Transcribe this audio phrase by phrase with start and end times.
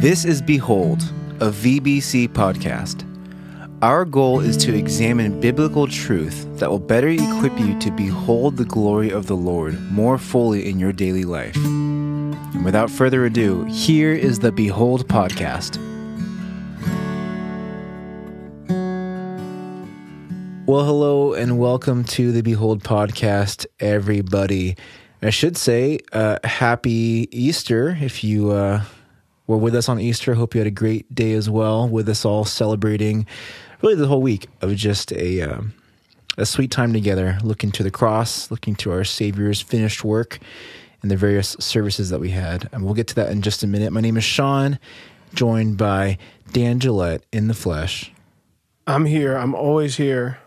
[0.00, 1.00] This is Behold,
[1.40, 3.02] a VBC podcast.
[3.80, 8.66] Our goal is to examine biblical truth that will better equip you to behold the
[8.66, 11.56] glory of the Lord more fully in your daily life.
[11.56, 15.78] And without further ado, here is the Behold podcast.
[20.66, 24.76] Well, hello and welcome to the Behold podcast, everybody.
[25.22, 28.82] I should say, uh, happy Easter if you uh,
[29.46, 30.34] were with us on Easter.
[30.34, 33.26] Hope you had a great day as well, with us all celebrating
[33.82, 35.74] really the whole week of just a um,
[36.38, 40.38] a sweet time together, looking to the cross, looking to our Savior's finished work,
[41.02, 42.68] and the various services that we had.
[42.72, 43.92] And we'll get to that in just a minute.
[43.92, 44.78] My name is Sean,
[45.34, 46.18] joined by
[46.52, 48.12] Dan Gillette in the flesh,
[48.86, 49.36] I'm here.
[49.36, 50.38] I'm always here.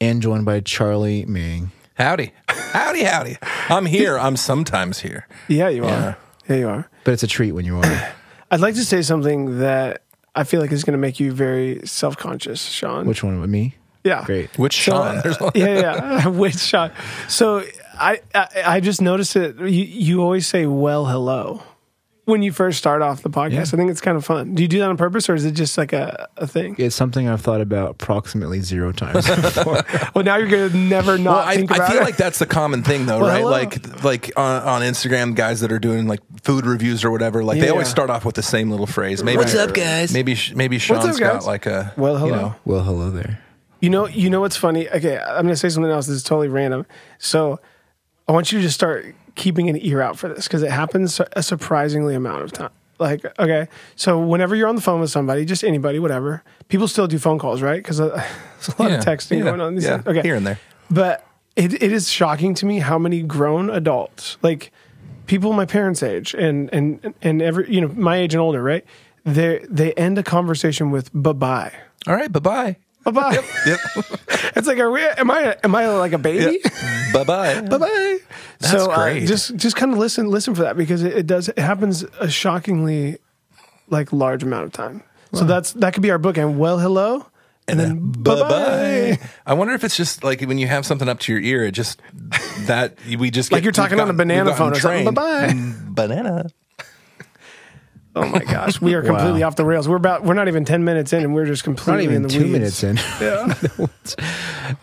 [0.00, 1.70] and joined by Charlie Mang.
[1.94, 2.32] Howdy.
[2.48, 3.36] Howdy, howdy.
[3.70, 4.18] I'm here.
[4.18, 5.26] I'm sometimes here.
[5.48, 6.04] Yeah, you Yeah.
[6.08, 6.18] are.
[6.48, 6.90] Yeah, you are.
[7.04, 8.12] But it's a treat when you are.
[8.56, 10.00] I'd like to say something that
[10.34, 13.04] I feel like is going to make you very self conscious, Sean.
[13.04, 13.74] Which one with me?
[14.02, 14.24] yeah.
[14.24, 14.58] Great.
[14.58, 15.20] Which Sean?
[15.22, 15.52] There's uh, one.
[15.54, 16.26] yeah, yeah.
[16.42, 16.90] Which Sean?
[17.28, 17.62] So
[17.98, 19.58] I, I, I just noticed it.
[19.58, 21.62] You, you always say "well, hello"
[22.26, 23.52] when you first start off the podcast.
[23.52, 23.60] Yeah.
[23.62, 24.54] I think it's kind of fun.
[24.54, 26.74] Do you do that on purpose, or is it just like a, a thing?
[26.76, 29.82] It's something I've thought about approximately zero times before.
[30.14, 32.04] Well, now you're going to never not Well, I, think I feel it.
[32.04, 33.38] like that's the common thing, though, Well, right?
[33.38, 33.50] hello.
[33.50, 37.60] Like, like on, on Instagram, guys that are doing like food reviews or whatever, like
[37.60, 39.22] they always start off with the same little phrase.
[39.22, 40.12] Maybe, What's up, guys?
[40.12, 42.26] Maybe, sh- maybe up, Sean's got like a Well, hello.
[42.26, 43.40] You know, well, hello there.
[43.80, 44.88] You know, you know what's funny?
[44.90, 46.86] Okay, I'm going to say something else that's totally random.
[47.18, 47.60] So,
[48.28, 51.20] I want you to just start keeping an ear out for this because it happens
[51.32, 52.70] a surprisingly amount of time.
[52.98, 57.06] Like, okay, so whenever you're on the phone with somebody, just anybody, whatever, people still
[57.06, 57.82] do phone calls, right?
[57.82, 58.08] Because uh,
[58.54, 59.80] there's a lot yeah, of texting yeah, going on.
[59.80, 60.02] Yeah.
[60.06, 60.58] Okay, here and there.
[60.90, 61.26] but
[61.56, 64.72] it, it is shocking to me how many grown adults, like
[65.26, 68.84] people my parents' age and and and every you know my age and older, right?
[69.24, 71.72] They they end a conversation with bye bye.
[72.06, 72.76] All right, bye bye.
[73.06, 73.44] Bye bye.
[73.66, 73.80] Yep.
[74.56, 75.02] It's like, are we?
[75.04, 75.56] Am I?
[75.64, 76.60] Am I like a baby?
[77.12, 77.60] bye bye.
[77.60, 78.18] Bye bye.
[78.58, 79.26] That's so uh, great.
[79.26, 82.30] just just kind of listen listen for that because it, it does it happens a
[82.30, 83.18] shockingly
[83.88, 85.02] like large amount of time.
[85.34, 86.38] So that's that could be our book.
[86.38, 87.26] And Well, hello,
[87.68, 89.18] and, then bye bye.
[89.44, 91.72] I wonder if it's just like when you have something up to your ear, it
[91.72, 92.00] just
[92.66, 95.04] that we just Like get- you're talking on a banana phone or something.
[95.12, 95.48] Bye-bye.
[95.48, 96.46] Mm, Banana.
[98.16, 99.86] Oh my gosh, we are completely off the rails.
[99.88, 102.50] We're about we're not even ten minutes in, and we're just completely in the two
[102.50, 102.82] weeds.
[102.82, 102.96] minutes in.
[103.20, 103.54] Yeah.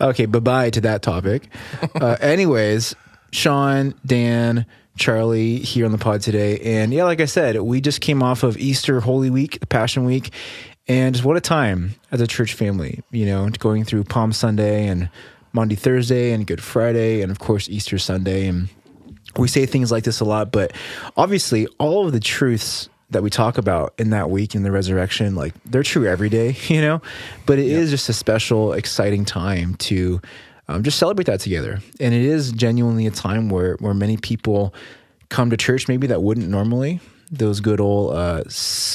[0.00, 1.48] okay, bye bye to that topic.
[1.94, 2.94] Uh, anyways,
[3.32, 6.58] Sean, Dan, Charlie here on the pod today.
[6.60, 10.04] And yeah, like I said, we just came off of Easter Holy Week, the Passion
[10.04, 10.30] Week.
[10.86, 15.08] And what a time as a church family, you know, going through Palm Sunday and
[15.52, 18.46] Monday, Thursday, and Good Friday, and of course, Easter Sunday.
[18.46, 18.68] And
[19.36, 20.72] we say things like this a lot, but
[21.16, 25.34] obviously, all of the truths that we talk about in that week in the resurrection,
[25.34, 27.00] like they're true every day, you know.
[27.46, 30.20] But it is just a special, exciting time to
[30.68, 34.74] um, just celebrate that together, and it is genuinely a time where where many people
[35.28, 37.00] come to church, maybe that wouldn't normally.
[37.30, 38.44] Those good old uh,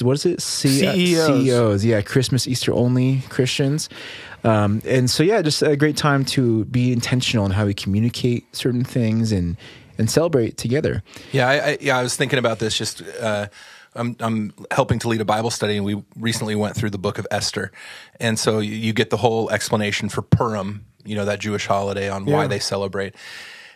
[0.02, 0.42] what is it?
[0.42, 1.28] C- uh, CEOs.
[1.28, 3.90] CEOs, yeah, Christmas Easter only Christians.
[4.44, 8.56] Um, and so, yeah, just a great time to be intentional in how we communicate
[8.56, 9.58] certain things and
[9.98, 11.04] and celebrate together.
[11.34, 12.78] Yeah, I, I, yeah, I was thinking about this.
[12.78, 13.48] Just uh,
[13.96, 17.18] I'm I'm helping to lead a Bible study, and we recently went through the book
[17.18, 17.72] of Esther,
[18.20, 22.10] and so you, you get the whole explanation for Purim, you know, that Jewish holiday
[22.10, 23.16] on why they celebrate.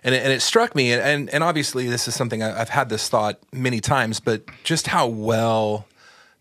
[0.05, 2.69] And it, and it struck me, and, and and obviously this is something I, I've
[2.69, 5.87] had this thought many times, but just how well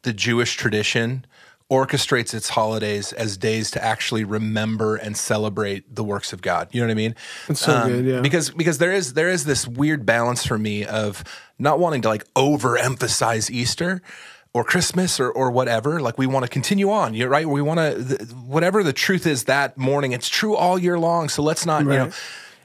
[0.03, 1.25] the Jewish tradition
[1.73, 6.69] orchestrates its holidays as days to actually remember and celebrate the works of God.
[6.71, 7.15] You know what I mean?
[7.49, 8.21] That's so good, yeah.
[8.21, 11.25] Because because there is there is this weird balance for me of
[11.59, 14.03] not wanting to like overemphasize Easter
[14.53, 15.99] or Christmas or or whatever.
[15.99, 17.15] Like we want to continue on.
[17.15, 17.49] You're right.
[17.49, 20.13] We want to th- whatever the truth is that morning.
[20.13, 21.31] It's true all year long.
[21.31, 22.11] So let's not you know.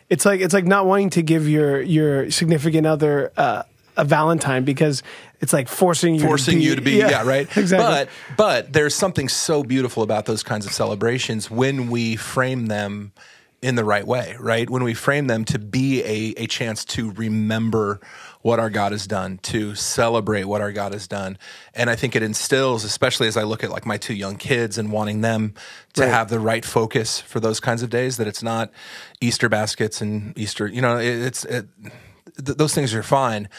[0.09, 3.63] It's like it's like not wanting to give your your significant other uh,
[3.95, 5.01] a Valentine because
[5.39, 7.77] it's like forcing you forcing to be, you to be yeah, right exactly.
[7.77, 13.11] but but there's something so beautiful about those kinds of celebrations when we frame them
[13.61, 17.11] in the right way right when we frame them to be a, a chance to
[17.13, 17.99] remember
[18.43, 21.37] what our god has done to celebrate what our god has done
[21.73, 24.77] and i think it instills especially as i look at like my two young kids
[24.77, 25.53] and wanting them
[25.93, 26.09] to Right.
[26.11, 28.71] have the right focus for those kinds of days that it's not
[29.21, 31.65] easter baskets and easter you know it, it's it,
[32.45, 33.49] th- those things are fine,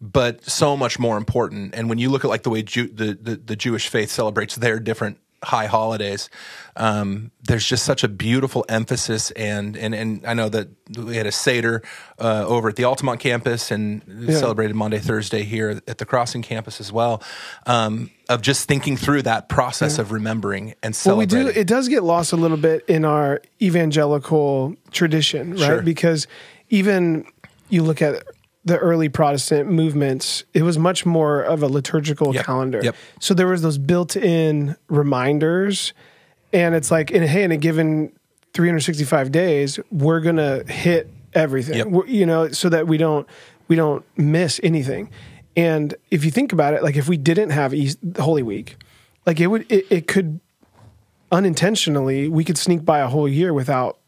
[0.00, 1.74] but so much more important.
[1.74, 4.56] And when you look at like the way Jew- the, the the Jewish faith celebrates
[4.56, 6.30] their different high holidays,
[6.76, 11.26] um, there's just such a beautiful emphasis, and and and I know that we had
[11.26, 11.82] a seder
[12.18, 16.80] uh, over at the Altamont campus, and celebrated Monday, Thursday here at the Crossing campus
[16.80, 17.22] as well,
[17.66, 21.38] um, of just thinking through that process of remembering and celebrating.
[21.38, 21.60] Well, we do.
[21.60, 25.60] It does get lost a little bit in our evangelical tradition, right?
[25.60, 25.82] Sure.
[25.82, 26.26] Because
[26.68, 27.26] even
[27.68, 28.24] you look at
[28.68, 32.44] the early Protestant movements, it was much more of a liturgical Yep.
[32.44, 32.80] calendar.
[32.82, 32.96] Yep.
[33.20, 35.92] So there was those built-in reminders,
[36.52, 38.12] and it's like, in hey, in a given
[38.54, 41.76] 365 days, we're gonna hit everything.
[41.94, 42.04] Yep.
[42.08, 43.26] You know, so that we don't
[43.68, 45.10] we don't miss anything.
[45.56, 48.76] And if you think about it, like if we didn't have East, Holy Week,
[49.26, 50.40] like it would it, it could
[51.30, 53.98] unintentionally we could sneak by a whole year without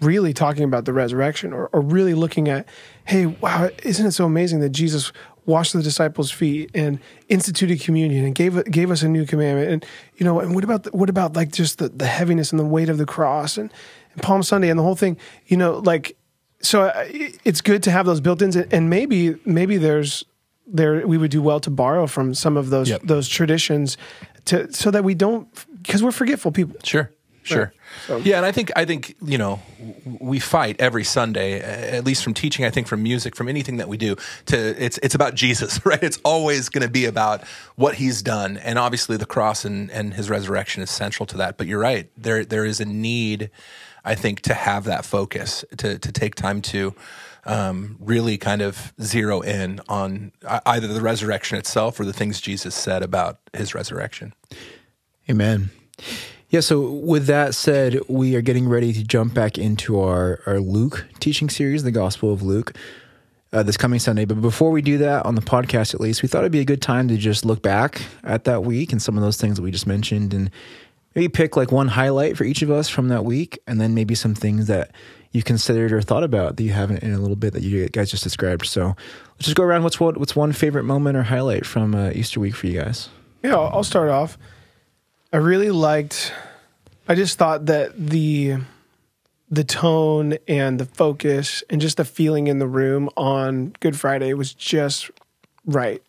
[0.00, 2.66] really talking about the resurrection or, or really looking at
[3.10, 5.12] hey wow isn't it so amazing that jesus
[5.46, 6.98] washed the disciples feet and
[7.28, 9.86] instituted communion and gave gave us a new commandment and
[10.16, 12.64] you know and what about the, what about like just the, the heaviness and the
[12.64, 13.72] weight of the cross and,
[14.12, 15.16] and palm sunday and the whole thing
[15.46, 16.16] you know like
[16.62, 17.04] so uh,
[17.44, 20.24] it's good to have those built-ins and- and maybe maybe there's
[20.66, 23.00] there we would do well to borrow from some of those Yep.
[23.04, 23.96] those traditions
[24.44, 25.48] to so that we don't
[25.82, 27.10] because we're forgetful people Sure.
[27.42, 27.72] Sure.
[28.06, 29.60] So- Yeah, and I think I think you know
[30.20, 32.64] we fight every Sunday, at least from teaching.
[32.64, 34.16] I think from music, from anything that we do.
[34.46, 36.02] To it's it's about Jesus, right?
[36.02, 37.42] It's always going to be about
[37.76, 41.56] what He's done, and obviously the cross and and His resurrection is central to that.
[41.56, 42.10] But you're right.
[42.16, 43.50] There there is a need,
[44.04, 46.94] I think, to have that focus, to to take time to.
[47.46, 52.38] Um, really kind of zero in on e- either the resurrection itself or the things
[52.38, 54.34] Jesus said about his resurrection.
[55.28, 55.70] Amen.
[56.50, 60.58] Yeah, so with that said, we are getting ready to jump back into our, our
[60.58, 62.76] Luke teaching series, the Gospel of Luke,
[63.52, 64.24] uh, this coming Sunday.
[64.24, 66.64] But before we do that, on the podcast at least, we thought it'd be a
[66.64, 69.62] good time to just look back at that week and some of those things that
[69.62, 70.50] we just mentioned and
[71.14, 74.16] maybe pick like one highlight for each of us from that week and then maybe
[74.16, 74.90] some things that
[75.30, 78.10] you considered or thought about that you haven't in a little bit that you guys
[78.10, 78.66] just described.
[78.66, 78.96] So
[79.34, 79.84] let's just go around.
[79.84, 83.08] What's what, what's one favorite moment or highlight from uh, Easter week for you guys?
[83.44, 84.36] Yeah, I'll I'll start off.
[85.32, 86.32] I really liked.
[87.08, 88.56] I just thought that the
[89.48, 94.32] the tone and the focus and just the feeling in the room on Good Friday
[94.34, 95.10] was just
[95.64, 96.02] right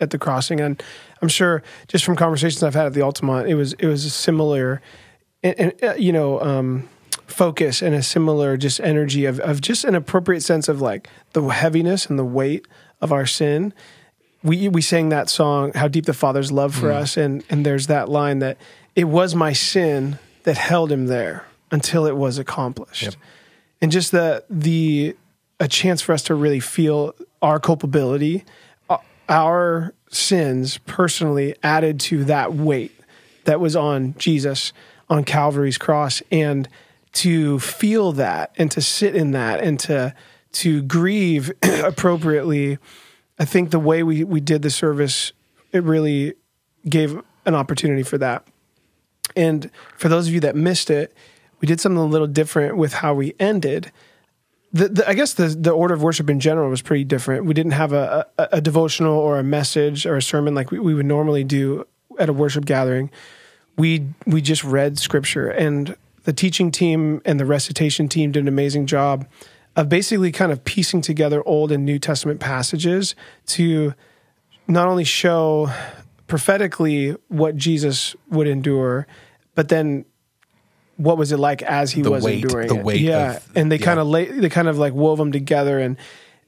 [0.00, 0.82] at the crossing, and
[1.22, 4.10] I'm sure just from conversations I've had at the Altamont, it was it was a
[4.10, 4.82] similar,
[5.44, 6.88] and, and you know, um,
[7.26, 11.42] focus and a similar just energy of of just an appropriate sense of like the
[11.42, 12.66] heaviness and the weight
[13.00, 13.72] of our sin
[14.46, 17.86] we we sang that song how deep the father's love for us and and there's
[17.88, 18.56] that line that
[18.94, 23.14] it was my sin that held him there until it was accomplished Yep.
[23.82, 25.16] and just the the
[25.58, 28.44] a chance for us to really feel our culpability
[28.88, 28.98] uh,
[29.28, 32.92] our sins personally added to that weight
[33.44, 34.72] that was on Jesus
[35.08, 36.68] on Calvary's cross and
[37.12, 40.14] to feel that and to sit in that and to
[40.52, 42.78] to grieve appropriately
[43.38, 45.32] I think the way we we did the service
[45.72, 46.34] it really
[46.88, 48.46] gave an opportunity for that
[49.34, 51.14] and for those of you that missed it
[51.60, 53.92] we did something a little different with how we ended
[54.72, 57.46] the, the, I guess the the order of worship in general was pretty different.
[57.46, 60.78] We didn't have a, a, a devotional or a message or a sermon like we,
[60.78, 61.86] we would normally do
[62.18, 63.10] at a worship gathering.
[63.76, 68.48] We we just read scripture, and the teaching team and the recitation team did an
[68.48, 69.26] amazing job
[69.76, 73.14] of basically kind of piecing together Old and New Testament passages
[73.48, 73.94] to
[74.66, 75.70] not only show
[76.26, 79.06] prophetically what Jesus would endure,
[79.54, 80.04] but then
[80.96, 82.84] what was it like as he The was weight- enduring the it?
[82.84, 83.84] weight yeah, of- and they yeah.
[83.84, 85.96] kind of lay, they kind of like wove them together, and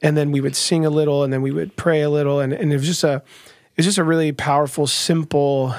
[0.01, 2.53] and then we would sing a little, and then we would pray a little, and,
[2.53, 5.75] and it was just a it was just a really powerful, simple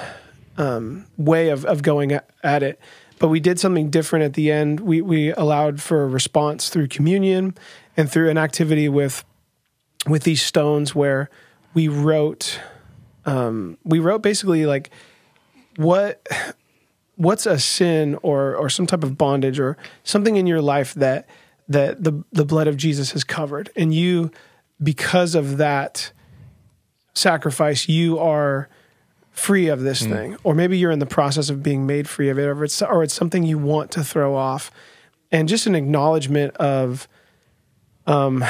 [0.56, 2.78] um, way of of going at, at it.
[3.20, 4.80] But we did something different at the end.
[4.80, 7.54] We we allowed for a response through communion
[7.96, 9.24] and through an activity with
[10.08, 11.30] with these stones where
[11.74, 12.58] we wrote
[13.26, 14.90] um, we wrote basically like
[15.76, 16.26] what
[17.16, 21.28] what's a sin or or some type of bondage or something in your life that
[21.68, 24.30] that the the blood of Jesus has covered and you
[24.82, 26.10] because of that
[27.12, 28.70] sacrifice you are
[29.40, 32.38] free of this thing or maybe you're in the process of being made free of
[32.38, 34.70] it or it's or it's something you want to throw off.
[35.32, 37.08] And just an acknowledgement of
[38.06, 38.44] um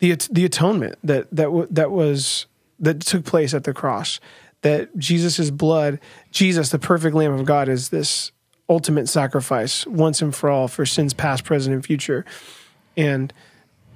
[0.00, 2.46] the the atonement that that w- that was
[2.80, 4.20] that took place at the cross
[4.62, 6.00] that Jesus' blood
[6.30, 8.32] Jesus the perfect lamb of God is this
[8.68, 12.24] ultimate sacrifice once and for all for sins past present and future.
[12.96, 13.32] And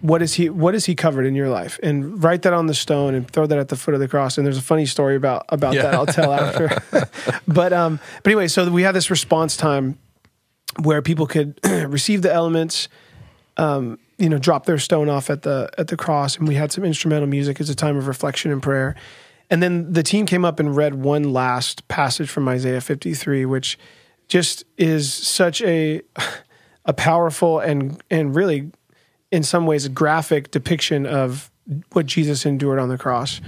[0.00, 1.78] what is he what is he covered in your life?
[1.83, 4.38] And write that on the stone and throw that at the foot of the cross.
[4.38, 5.83] And there's a funny story about about Yeah.
[5.83, 6.83] that i'll tell after.
[7.47, 9.99] But um but anyway so we had this response time
[10.83, 12.88] where people could receive the elements
[13.57, 16.37] um you know drop their stone off at the at the cross.
[16.38, 18.95] And we had some instrumental music as a time of reflection and prayer.
[19.50, 23.78] And then the team came up and read one last passage from isaiah 53 which
[24.28, 26.00] just is such a
[26.87, 28.71] a powerful and and really
[29.31, 31.51] in some ways a graphic depiction of
[31.93, 33.41] what Jesus endured on the cross.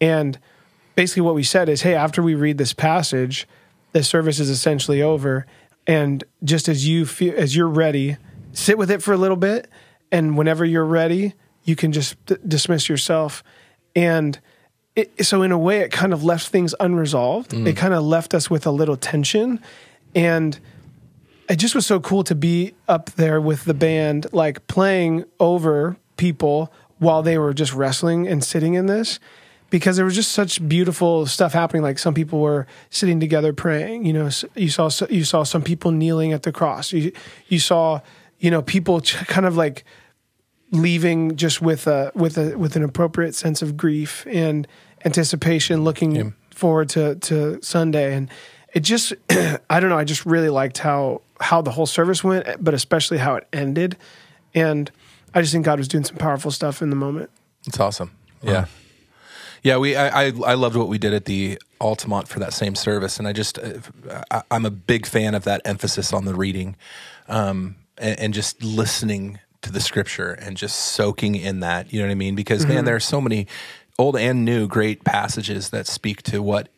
[0.00, 0.38] And
[0.94, 3.48] basically what we said is, hey, after we read this passage,
[3.92, 5.46] the service is essentially over.
[5.86, 8.16] And just as you feel as you're ready,
[8.52, 9.68] sit with it for a little bit.
[10.12, 13.42] And whenever you're ready, you can just d- dismiss yourself.
[13.96, 14.38] And
[14.94, 17.50] it, so in a way, it kind of left things unresolved.
[17.50, 17.66] Mm.
[17.66, 19.60] It kind of left us with a little tension.
[20.14, 20.58] And
[21.48, 25.96] it just was so cool to be up there with the band, like playing over
[26.16, 29.20] people while they were just wrestling and sitting in this,
[29.70, 31.82] because there was just such beautiful stuff happening.
[31.82, 34.06] Like some people were sitting together praying.
[34.06, 36.92] You know, you saw you saw some people kneeling at the cross.
[36.92, 37.12] You
[37.48, 38.00] you saw
[38.38, 39.84] you know people ch- kind of like
[40.70, 44.66] leaving just with a with a with an appropriate sense of grief and
[45.04, 46.14] anticipation, looking
[46.50, 48.30] forward to to Sunday, and
[48.74, 49.98] it just I don't know.
[49.98, 53.96] I just really liked how how the whole service went, but especially how it ended,
[54.54, 54.90] and
[55.32, 57.30] I just think God was doing some powerful stuff in the moment.
[57.66, 58.10] It's awesome.
[58.42, 58.66] Yeah.
[59.62, 62.74] Yeah, we I, I I loved what we did at the Altamont for that same
[62.74, 63.80] service, and I just uh,
[64.30, 66.76] I, I'm a big fan of that emphasis on the reading,
[67.28, 71.90] um, and, and just listening to the scripture and just soaking in that.
[71.94, 72.34] You know what I mean?
[72.34, 73.46] Because man, there are so many
[73.98, 76.68] old and new great passages that speak to what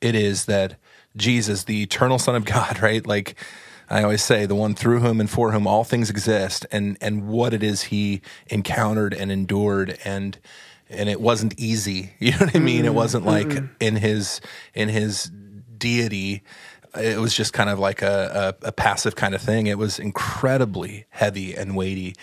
[0.00, 0.74] it is that
[1.16, 3.06] Jesus, the eternal Son of God, right?
[3.06, 3.36] Like
[3.88, 7.28] I always say, the one through whom and for whom all things exist, and and
[7.28, 10.38] what it is he encountered and endured, and
[10.88, 12.14] and it wasn't easy.
[12.20, 12.84] You know what I mean?
[12.84, 12.96] It mm-hmm.
[12.96, 13.66] wasn't like mm-hmm.
[13.80, 14.40] in his
[14.74, 15.30] in his
[15.76, 16.42] deity.
[16.98, 19.66] It was just kind of like a, a, a passive kind of thing.
[19.66, 22.14] It was incredibly heavy and weighty,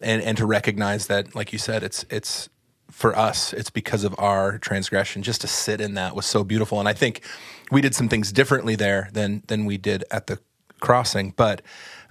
[0.00, 2.48] and and to recognize that, like you said, it's it's
[2.90, 5.22] for us, it's because of our transgression.
[5.22, 7.22] Just to sit in that was so beautiful, and I think
[7.70, 10.38] we did some things differently there than than we did at the
[10.80, 11.32] crossing.
[11.36, 11.62] But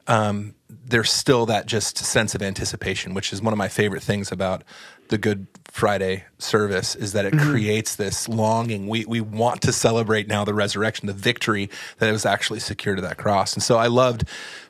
[0.08, 4.32] um, there's still that just sense of anticipation, which is one of my favorite things
[4.32, 4.64] about
[5.10, 8.88] the Good Friday service, is that it creates this longing.
[8.88, 13.02] We we want to celebrate now the resurrection, the victory that was actually secured to
[13.02, 14.24] that cross, and so I loved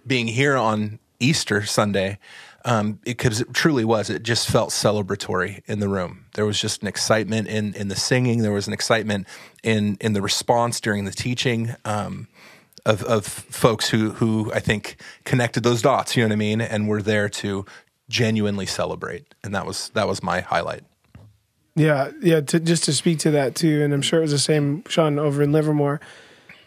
[0.06, 2.20] being here on Easter Sunday
[2.66, 4.10] um, because it truly was.
[4.10, 6.26] It just felt celebratory in the room.
[6.36, 8.42] There was just an excitement in in the singing.
[8.42, 9.28] There was an excitement
[9.64, 11.76] in in the response during the teaching.
[11.86, 12.28] Um,
[12.86, 14.96] of, of folks who who I think
[15.26, 17.66] connected those dots, you know what I mean, and were there to
[18.10, 20.84] genuinely celebrate, and that was that was my highlight.
[21.76, 22.42] Yeah, yeah.
[22.42, 25.20] To, just to speak to that too, and I'm sure it was the same, Sean,
[25.20, 26.00] over in Livermore.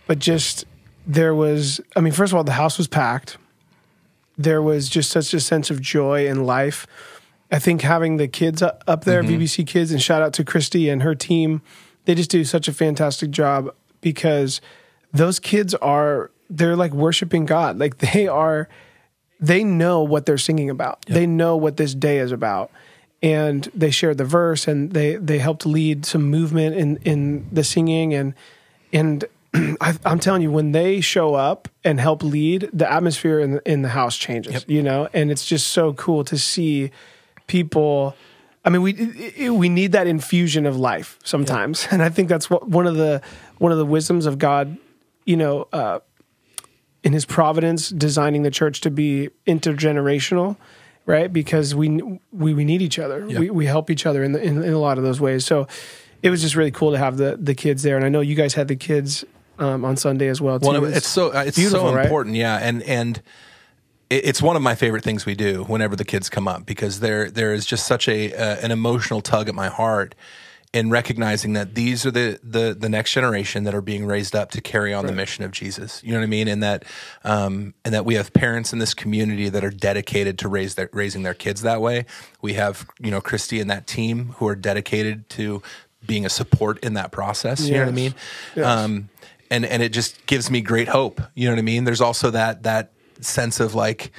[0.07, 0.67] But just
[1.07, 3.39] there was, I mean, first of all, the house was packed.
[4.41, 6.87] There was just such a sense of joy in life.
[7.53, 9.43] I think having the kids up there, mm-hmm.
[9.43, 11.63] VBC Kids, and shout out to Christy and her team,
[12.05, 14.61] they just do such a fantastic job because
[15.13, 17.79] those kids are they're like worshiping God.
[17.79, 18.69] Like they are
[19.41, 21.05] they know what they're singing about.
[21.07, 22.71] They know what this day is about.
[23.23, 27.65] And they shared the verse and they they helped lead some movement in in the
[27.65, 28.33] singing and
[28.93, 29.25] and
[29.81, 33.71] I, I'm telling you, when they show up and help lead, the atmosphere in the,
[33.71, 34.53] in the house changes.
[34.69, 36.91] You know, and it's just so cool to see
[37.47, 38.15] people.
[38.65, 42.49] I mean, we it- we need that infusion of life sometimes, and I think that's
[42.51, 43.23] what one of the
[43.59, 44.77] one of the wisdoms of God.
[45.25, 46.01] You know, uh,
[47.03, 50.57] in His providence, designing the church to be intergenerational,
[51.07, 51.33] right?
[51.33, 51.89] Because we
[52.33, 53.27] we, we need each other.
[53.41, 55.45] We we help each other in, the, in in a lot of those ways.
[55.47, 55.67] So
[56.23, 58.35] it was just really cool to have the the kids there, and I know you
[58.35, 59.25] guys had the kids
[59.61, 60.59] um, on Sunday as well.
[60.59, 60.67] Too.
[60.67, 62.05] Well, it's so uh, it's so right?
[62.05, 63.23] important, yeah, and and
[64.09, 67.31] it's one of my favorite things we do whenever the kids come up because there
[67.31, 70.15] there is just such a uh, an emotional tug at my heart
[70.73, 74.51] in recognizing that these are the the the next generation that are being raised up
[74.53, 76.03] to carry on the mission of Jesus.
[76.03, 76.49] You know what I mean?
[76.49, 76.85] And that
[77.25, 80.89] um, and that we have parents in this community that are dedicated to raise their
[80.93, 82.07] raising their kids that way.
[82.41, 85.63] We have you know Christy and that team who are dedicated to
[86.07, 87.61] being a support in that process.
[87.61, 88.15] You know what I mean?
[88.57, 88.67] Yes.
[88.67, 89.09] Um,
[89.51, 91.21] and and it just gives me great hope.
[91.35, 91.85] You know what I mean?
[91.85, 94.13] There's also that that sense of like,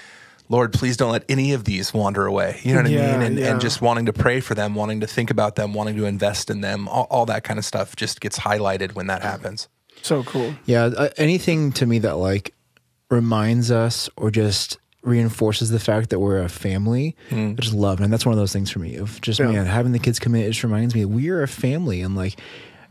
[0.49, 2.59] Lord, please don't let any of these wander away.
[2.63, 3.21] You know what Yeah, I mean?
[3.27, 3.51] And yeah.
[3.51, 6.49] and just wanting to pray for them, wanting to think about them, wanting to invest
[6.49, 9.67] in them, all, all that kind of stuff just gets highlighted when that happens.
[10.01, 10.53] so cool.
[10.65, 12.53] Yeah, uh, anything to me that like
[13.09, 17.15] reminds us or just reinforces the fact that we're a family.
[17.31, 18.03] I just love it.
[18.03, 19.47] And that's one of those things for me of just, Yeah.
[19.51, 22.01] man, having the kids come in, it just reminds me we are a family.
[22.01, 22.39] And like,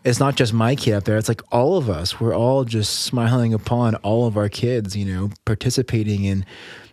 [0.04, 1.18] it's not just my kid up there.
[1.18, 2.20] It's like all of us.
[2.20, 6.46] We're all just smiling upon all of our kids, you know, participating in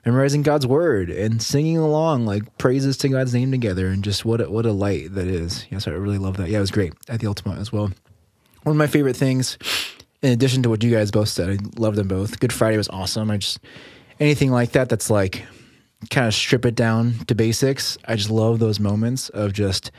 [0.06, 3.88] memorizing God's word and singing along like praises to God's name together.
[3.88, 5.66] And just what a, what a light that is.
[5.70, 6.50] Yes, I really love that.
[6.50, 7.92] Yeah, it was great at the Altamont as well.
[8.64, 9.58] One of my favorite things,
[10.22, 12.40] in addition to what you guys both said, I love them both.
[12.40, 13.32] Good Friday was awesome.
[13.32, 13.60] I just
[14.20, 15.46] anything like that that's like
[16.10, 17.98] kind of strip it down to basics.
[18.06, 19.92] I just love those moments of just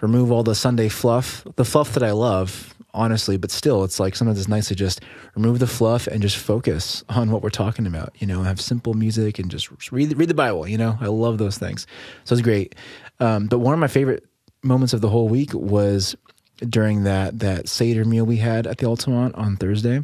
[0.00, 4.16] remove all the Sunday fluff, the fluff that I love, honestly, but still, it's like
[4.16, 5.00] sometimes it's nice to just
[5.34, 8.94] remove the fluff and just focus on what we're talking about, you know, have simple
[8.94, 11.86] music and just read, read the Bible, you know, I love those things.
[12.24, 12.74] So it's great.
[13.20, 14.24] Um, but one of my favorite
[14.62, 16.16] moments of the whole week was
[16.58, 20.02] during that, that Seder meal we had at the Altamont on Thursday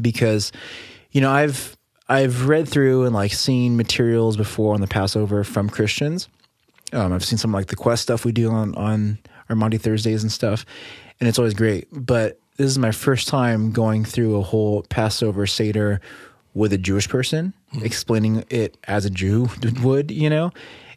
[0.00, 0.52] because
[1.10, 1.76] you know I've
[2.08, 6.28] I've read through and like seen materials before on the Passover from Christians.
[6.92, 9.18] Um, I've seen some like the quest stuff we do on on
[9.48, 10.64] our Monday Thursdays and stuff,
[11.20, 11.88] and it's always great.
[11.92, 16.00] But this is my first time going through a whole Passover Seder
[16.54, 19.48] with a Jewish person, explaining it as a Jew
[19.82, 20.52] would, you know.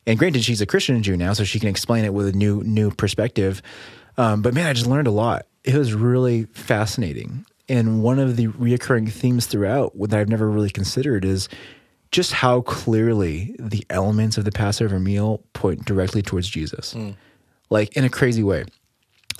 [0.07, 2.61] And granted, she's a Christian Jew now, so she can explain it with a new
[2.63, 3.61] new perspective.
[4.17, 5.45] Um, but man, I just learned a lot.
[5.63, 7.45] It was really fascinating.
[7.67, 11.49] And one of the reoccurring themes throughout, that I've never really considered, is
[12.15, 16.95] just how clearly the elements of the Passover meal point directly towards Jesus,
[17.69, 18.63] like in a crazy way.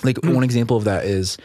[0.04, 1.38] Like one example of that is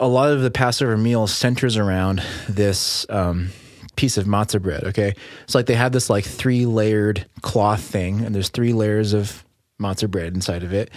[0.00, 3.50] a lot of the Passover meal centers around this um,
[3.96, 4.84] piece of matzah bread.
[4.84, 9.12] Okay, it's like they have this like three layered cloth thing, and there's three layers
[9.12, 9.44] of
[9.78, 10.90] matzah bread inside of it.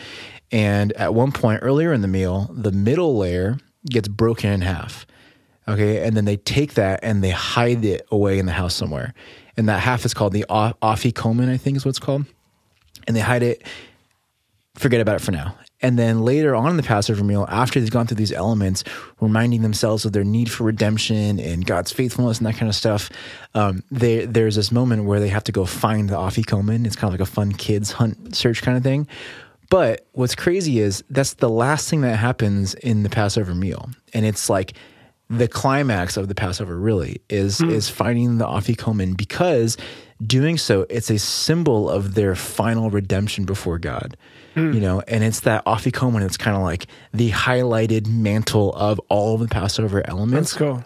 [0.54, 3.58] And at one point earlier in the meal, the middle layer
[3.90, 5.06] gets broken in half.
[5.68, 9.14] Okay, and then they take that and they hide it away in the house somewhere,
[9.56, 12.26] and that half is called the afikomen, I think is what it's called,
[13.08, 13.64] and they hide it
[14.76, 15.56] forget about it for now.
[15.82, 18.84] And then later on in the Passover meal, after they've gone through these elements,
[19.20, 23.10] reminding themselves of their need for redemption and God's faithfulness and that kind of stuff,
[23.54, 26.86] um, they, there's this moment where they have to go find the Afikomen.
[26.86, 29.08] It's kind of like a fun kids hunt search kind of thing.
[29.70, 33.90] But what's crazy is that's the last thing that happens in the Passover meal.
[34.14, 34.74] And it's like
[35.30, 37.70] the climax of the Passover really is hmm.
[37.70, 39.78] is finding the Afikomen because
[40.26, 44.18] doing so it's a symbol of their final redemption before God.
[44.54, 44.74] Hmm.
[44.74, 49.36] You know, and it's that Afikomen, it's kind of like the highlighted mantle of all
[49.36, 50.54] of the Passover elements.
[50.54, 50.84] Let's go.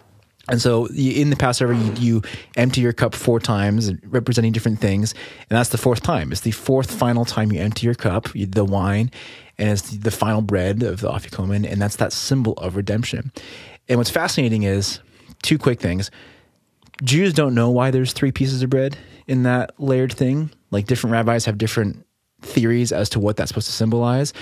[0.50, 2.22] And so in the Passover, you, you
[2.56, 5.12] empty your cup four times, representing different things,
[5.50, 6.32] and that's the fourth time.
[6.32, 9.10] It's the fourth final time you empty your cup, you, the wine,
[9.58, 13.30] and it's the, the final bread of the afikomen, and that's that symbol of redemption.
[13.88, 15.00] And what's fascinating is
[15.42, 16.10] two quick things.
[17.02, 18.96] Jews don't know why there's three pieces of bread
[19.26, 20.50] in that layered thing.
[20.70, 22.04] Like different rabbis have different
[22.42, 24.32] theories as to what that's supposed to symbolize.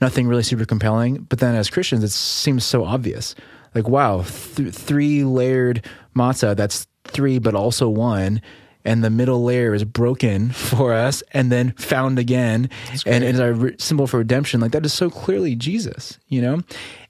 [0.00, 1.22] Nothing really super compelling.
[1.28, 3.34] But then as Christians, it seems so obvious.
[3.74, 5.84] Like, wow, th- three layered
[6.16, 8.42] matzah, that's three, but also one.
[8.84, 12.70] And the middle layer is broken for us and then found again.
[13.06, 14.60] And it is our re- symbol for redemption.
[14.60, 16.62] Like, that is so clearly Jesus, you know?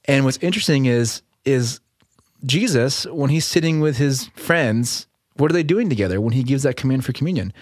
[0.06, 1.80] And what's interesting is, is
[2.44, 6.62] Jesus, when he's sitting with his friends, what are they doing together when he gives
[6.62, 7.52] that command for communion?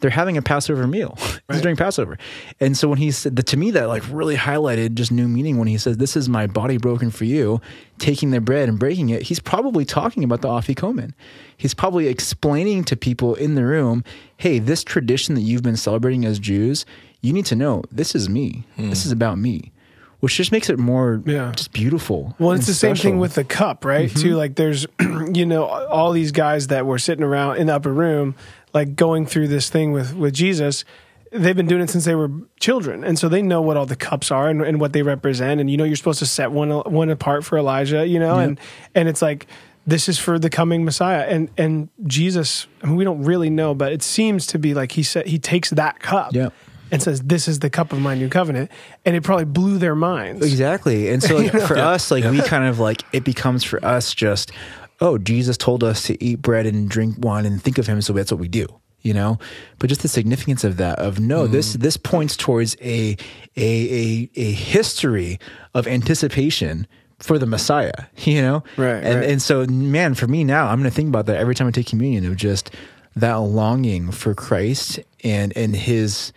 [0.00, 1.18] They're having a Passover meal.
[1.50, 2.18] It's during Passover.
[2.60, 5.56] And so when he said that to me, that like really highlighted just new meaning
[5.56, 7.62] when he says, This is my body broken for you,
[7.96, 11.14] taking the bread and breaking it, he's probably talking about the Afikomen.
[11.56, 14.04] He's probably explaining to people in the room,
[14.36, 16.84] hey, this tradition that you've been celebrating as Jews,
[17.22, 18.66] you need to know this is me.
[18.76, 18.90] Hmm.
[18.90, 19.72] This is about me.
[20.20, 21.52] Which just makes it more Yeah.
[21.54, 22.34] just beautiful.
[22.40, 24.08] Well, it's the same thing with the cup, right?
[24.10, 24.20] Mm-hmm.
[24.20, 24.84] Too like there's,
[25.32, 28.34] you know, all these guys that were sitting around in the upper room,
[28.74, 30.84] like going through this thing with with Jesus.
[31.30, 33.96] They've been doing it since they were children, and so they know what all the
[33.96, 35.60] cups are and, and what they represent.
[35.60, 38.58] And you know, you're supposed to set one one apart for Elijah, you know, and
[38.94, 39.46] and it's like
[39.86, 41.26] this is for the coming Messiah.
[41.28, 44.92] And and Jesus, I mean, we don't really know, but it seems to be like
[44.92, 46.34] he said he takes that cup.
[46.34, 46.48] Yeah.
[46.90, 48.70] And says, "This is the cup of my new covenant,"
[49.04, 50.44] and it probably blew their minds.
[50.44, 51.10] Exactly.
[51.10, 54.52] And so like, for us, like we kind of like it becomes for us just,
[55.00, 58.12] oh, Jesus told us to eat bread and drink wine and think of him, so
[58.12, 58.66] that's what we do.
[59.02, 59.38] You know,
[59.78, 61.80] but just the significance of that of no, this mm.
[61.80, 63.16] this points towards a
[63.56, 65.38] a a a history
[65.72, 66.86] of anticipation
[67.20, 67.92] for the Messiah.
[68.24, 69.30] You know, Right, And right.
[69.30, 71.70] and so man, for me now, I'm going to think about that every time I
[71.70, 72.70] take communion of just
[73.16, 76.32] that longing for Christ and and His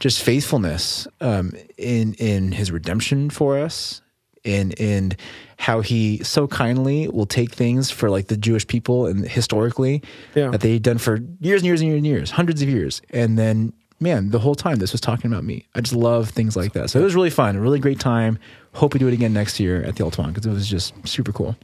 [0.00, 4.00] just faithfulness um, in in His redemption for us,
[4.44, 5.16] and and
[5.56, 10.02] how he so kindly will take things for like the Jewish people and historically
[10.34, 10.50] Yeah.
[10.50, 13.38] that they'd done for years and years and years and years, hundreds of years, and
[13.38, 15.64] then man, the whole time this was talking about me.
[15.74, 16.90] I just love things like that.
[16.90, 18.38] So it was really fun, a really great time.
[18.74, 21.32] Hope we do it again next year at the Altamont because it was just super
[21.32, 21.56] cool.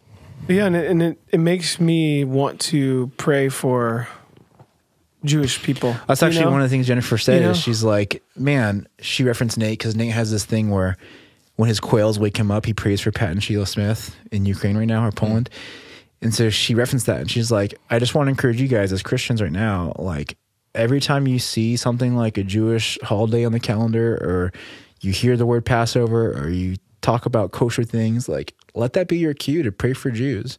[0.49, 4.09] Yeah, and it, and it, it makes me want to pray for
[5.25, 5.97] Jewish people.
[6.07, 6.53] That's you actually know?
[6.53, 7.51] one of the things Jennifer said You know?
[7.51, 10.97] is she's like, man, she referenced Nate because Nate has this thing where
[11.57, 14.77] when his quails wake him up, he prays for Pat and Sheila Smith in Ukraine
[14.77, 15.51] right now or Poland.
[16.23, 18.93] And so she referenced that and she's like, I just want to encourage you guys
[18.93, 20.37] as Christians right now, like
[20.75, 24.53] every time you see something like a Jewish holiday on the calendar or
[25.01, 29.19] you hear the word Passover or you talk about kosher things, like let that be
[29.19, 30.59] your cue to pray for Jews.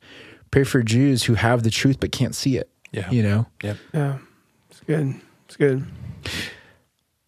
[0.50, 2.69] Pray for Jews who have the truth but can't see it.
[2.91, 3.10] Yeah.
[3.10, 3.47] You know?
[3.63, 3.78] Yep.
[3.93, 4.31] Yeah, it's
[4.98, 5.22] good.
[5.46, 5.86] It's good.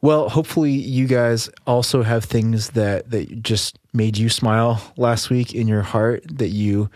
[0.01, 5.55] Well, hopefully you guys also have things that that just made you smile last week
[5.55, 6.89] in your heart that you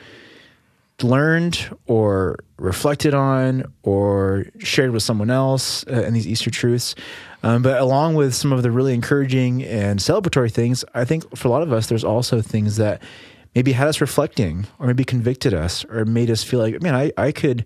[1.01, 6.95] learned or reflected on or shared with someone else uh, in these Easter truths.
[7.43, 11.47] Um, but along with some of the really encouraging and celebratory things, I think for
[11.47, 13.01] a lot of us, there's also things that
[13.55, 17.11] maybe had us reflecting or maybe convicted us or made us feel like, man, I,
[17.15, 17.63] I could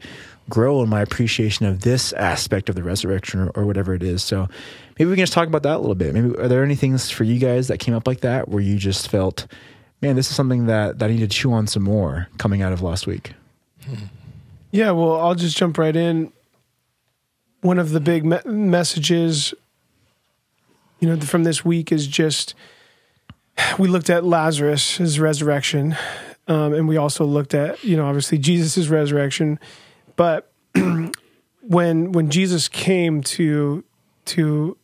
[0.49, 4.23] grow in my appreciation of this aspect of the resurrection or, or whatever it is.
[4.23, 4.49] So
[4.97, 6.13] maybe we can just talk about that a little bit.
[6.13, 8.77] Maybe are there any things for you guys that came up like that where you
[8.77, 9.47] just felt,
[10.01, 12.73] man, this is something that, that I need to chew on some more coming out
[12.73, 13.34] of last week?
[14.71, 16.32] Yeah, well, I'll just jump right in.
[17.62, 19.54] One of the big me- messages,
[20.99, 22.56] you know, from this week is just
[23.77, 25.95] we looked at Lazarus' resurrection,
[26.47, 29.60] um, and we also looked at, you know, obviously Jesus' resurrection.
[30.15, 30.52] But
[31.62, 33.84] when when Jesus came to
[34.26, 34.78] to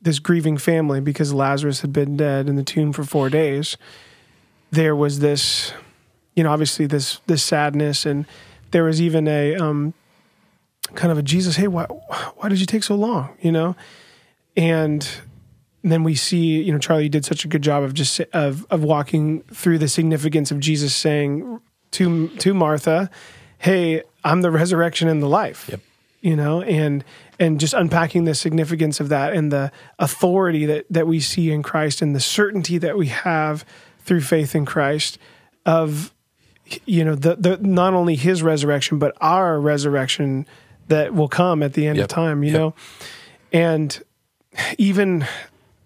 [0.00, 3.76] this grieving family because Lazarus had been dead in the tomb for four days,
[4.72, 5.72] there was this,
[6.34, 8.26] you know, obviously this this sadness, and
[8.72, 9.94] there was even a um,
[10.94, 13.76] kind of a Jesus, hey, why why did you take so long, you know?
[14.56, 15.08] And
[15.82, 18.82] then we see, you know, Charlie did such a good job of just of of
[18.82, 21.60] walking through the significance of Jesus saying
[21.92, 23.10] to to Martha,
[23.62, 25.80] "Hey, I'm the resurrection and the life." Yep.
[26.20, 27.02] You know, and
[27.40, 31.62] and just unpacking the significance of that and the authority that that we see in
[31.62, 33.64] Christ and the certainty that we have
[34.04, 35.18] through faith in Christ
[35.66, 36.12] of
[36.86, 40.46] you know the the not only his resurrection but our resurrection
[40.88, 42.04] that will come at the end Yep.
[42.04, 42.58] of time, you Yep.
[42.60, 42.74] know.
[43.52, 44.00] And
[44.78, 45.26] even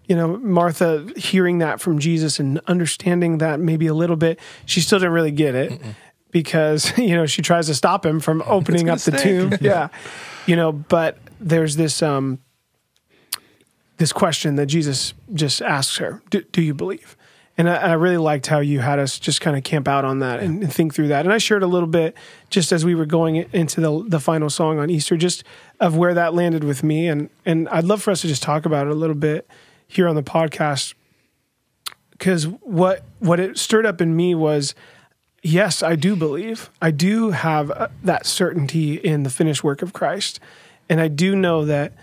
[0.07, 4.81] you know Martha hearing that from Jesus and understanding that maybe a little bit, she
[4.81, 5.81] still didn't really get it
[6.41, 9.51] because you know she tries to stop him from opening up the stink.
[9.51, 9.59] tomb.
[9.61, 9.89] yeah,
[10.45, 12.39] you know, but there's this um
[13.97, 17.15] this question that Jesus just asks her: Do, do you believe?
[17.59, 20.19] And I, I really liked how you had us just kind of camp out on
[20.19, 21.25] that and, and think through that.
[21.25, 22.15] And I shared a little bit
[22.51, 25.43] just as we were going into the the final song on Easter, just
[25.79, 27.07] of where that landed with me.
[27.07, 29.49] And and I'd love for us to just talk about it a little bit
[29.87, 30.93] here on the podcast
[32.11, 34.75] because what what it stirred up in me was
[35.43, 36.69] yes i do believe.
[36.81, 40.39] I do have uh, that certainty in the finished work of christ.
[40.89, 41.93] And i do know that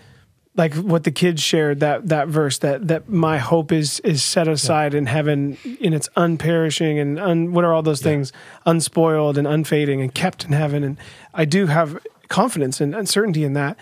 [0.57, 4.47] like what the kids shared that that verse that that my hope is is set
[4.47, 8.31] aside in heaven and it's unperishing and un, what are all those things?
[8.65, 10.83] Unspoiled and unfading and kept in heaven.
[10.83, 10.97] And
[11.33, 13.77] i do have confidence and uncertainty in that.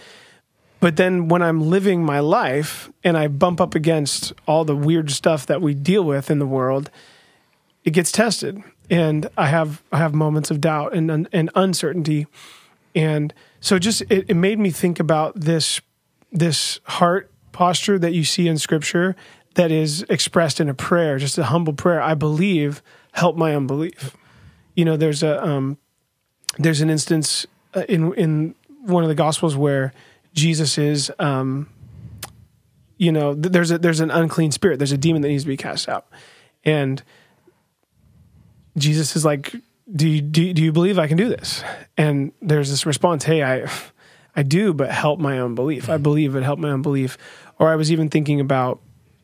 [0.80, 5.12] But then when I'm living my life and I bump up against all the weird
[5.12, 6.90] stuff that we deal with in the world,
[7.84, 8.64] it gets tested.
[8.90, 12.28] And I have I have moments of doubt and and uncertainty.
[12.96, 15.82] And so just it, it made me think about this
[16.32, 19.16] this heart posture that you see in scripture
[19.56, 22.02] that is expressed in a prayer, just a humble prayer.
[22.02, 22.82] I believe,
[23.14, 24.16] help my unbelief.
[24.76, 25.78] You know, there's a um,
[26.58, 29.94] there's an instance uh, in in one of the gospels where
[30.34, 31.70] Jesus is, um,
[32.98, 34.78] you know, there's a there's an unclean spirit.
[34.80, 36.08] There's a demon that needs to be cast out,
[36.66, 37.02] and
[38.78, 39.56] Jesus is like,
[39.94, 41.64] "Do you do, do you believe I can do this?"
[41.98, 43.70] And there's this response, "Hey, I
[44.36, 45.90] I do, but help my unbelief.
[45.90, 47.18] I believe it help my unbelief."
[47.60, 48.82] Or I was even thinking about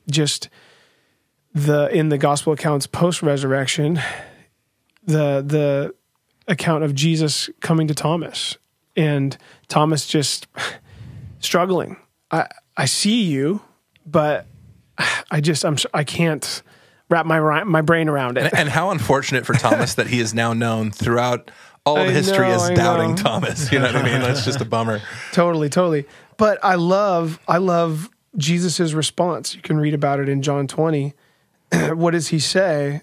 [0.10, 0.50] just
[1.54, 4.00] the in the gospel accounts post resurrection,
[5.04, 5.94] the the
[6.48, 8.58] account of Jesus coming to Thomas
[8.96, 10.48] and Thomas just
[11.40, 11.98] struggling.
[12.32, 13.62] I I see you,
[14.06, 14.46] but
[15.32, 16.62] I just I'm I can't
[17.10, 18.54] wrap my my brain around it.
[18.54, 21.52] And how unfortunate for Thomas that he is now known throughout
[21.86, 23.18] all of I history know, as I doubting know.
[23.18, 23.72] Thomas.
[23.72, 24.22] You know what I mean?
[24.22, 25.02] That's just a bummer.
[25.32, 26.06] totally, totally.
[26.38, 29.56] But I love I love Jesus's response.
[29.56, 31.14] You can read about it in John 20.
[31.94, 33.02] what does he say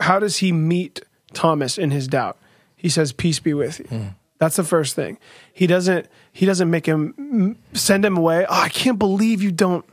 [0.00, 1.00] how does he meet
[1.32, 2.38] Thomas in his doubt?
[2.76, 4.06] He says, "Peace be with you." Hmm.
[4.38, 5.18] That's the first thing.
[5.52, 8.44] He doesn't he doesn't make him send him away.
[8.48, 9.84] Oh, I can't believe you don't.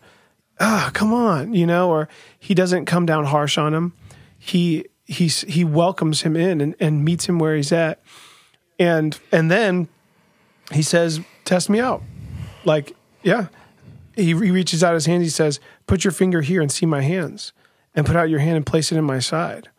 [0.61, 2.07] Ah, come on, you know, or
[2.39, 3.93] he doesn't come down harsh on him.
[4.37, 7.99] He he's he welcomes him in and, and meets him where he's at,
[8.79, 9.87] and and then
[10.71, 12.03] he says, "Test me out."
[12.63, 13.47] Like, yeah,
[14.15, 15.23] he, he reaches out his hand.
[15.23, 17.53] He says, "Put your finger here and see my hands,
[17.95, 19.69] and put out your hand and place it in my side.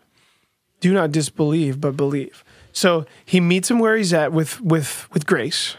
[0.80, 5.26] Do not disbelieve, but believe." So he meets him where he's at with with with
[5.26, 5.76] grace.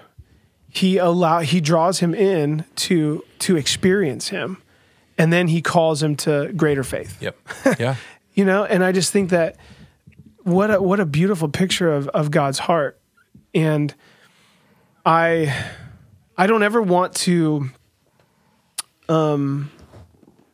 [0.69, 4.62] He allow he draws him in to to experience him,
[5.17, 7.21] and then he calls him to greater faith.
[7.21, 7.37] Yep.
[7.79, 7.95] Yeah.
[8.35, 9.57] You know, and I just think that
[10.41, 12.99] what a what a beautiful picture of of God's heart.
[13.53, 13.93] And
[15.05, 15.55] I
[16.35, 17.69] I don't ever want to
[19.07, 19.69] um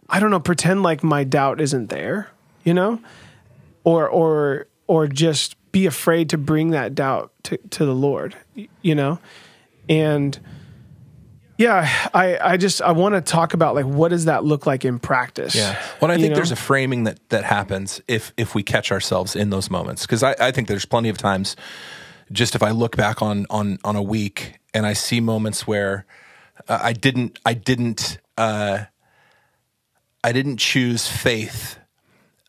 [0.10, 2.30] I don't know, pretend like my doubt isn't there,
[2.66, 3.00] you know?
[3.86, 8.36] Or or or just be afraid to bring that doubt to, to the Lord,
[8.82, 9.20] you know?
[9.88, 10.38] And
[11.60, 14.86] yeah, I, I just I want to talk about like what does that look like
[14.86, 15.54] in practice?
[15.54, 15.78] Yeah.
[16.02, 16.36] Well, I You think know?
[16.38, 20.24] there's a framing that that happens if if we catch ourselves in those moments because
[20.24, 21.58] I, I think there's plenty of times
[22.32, 26.06] just if I look back on on on a week and I see moments where
[26.70, 28.86] uh, I didn't I didn't uh,
[30.24, 31.79] I didn't choose faith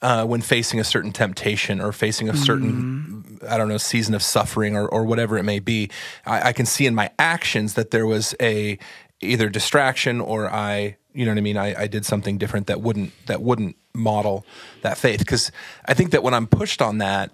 [0.03, 4.23] uh, when facing a certain temptation or facing a certain I don't know season of
[4.23, 5.91] suffering or or whatever it may be.
[6.27, 8.79] I, I can see in my actions that there was a
[9.21, 11.57] either distraction or I you know what I mean.
[11.57, 14.45] I, I did something different that wouldn't that wouldn't model
[14.83, 15.51] that faith because
[15.85, 17.31] I think that when I'm pushed on that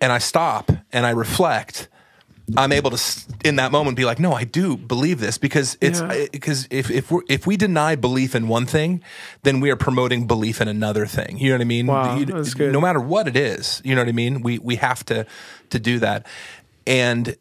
[0.00, 1.88] and I stop and I reflect,
[2.56, 3.00] I'm able to
[3.44, 6.26] in that moment be like, no, I do believe this because it's Yeah.
[6.30, 9.02] because if if we if we deny belief in one thing,
[9.42, 11.38] then we are promoting belief in another thing.
[11.38, 11.86] You know what I mean?
[11.88, 12.72] Wow, You- that's good.
[12.72, 14.42] No matter what it is, you know what I mean.
[14.42, 15.26] We we have to
[15.70, 16.26] to do that,
[16.86, 17.34] and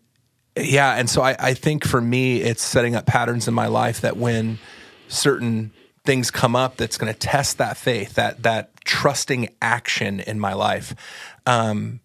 [0.58, 4.02] yeah, and so I I think for me, it's setting up patterns in my life
[4.02, 4.58] that when
[5.08, 5.72] certain
[6.04, 10.54] things come up that's going to test that faith that that trusting action in my
[10.54, 10.94] life
[11.48, 12.00] um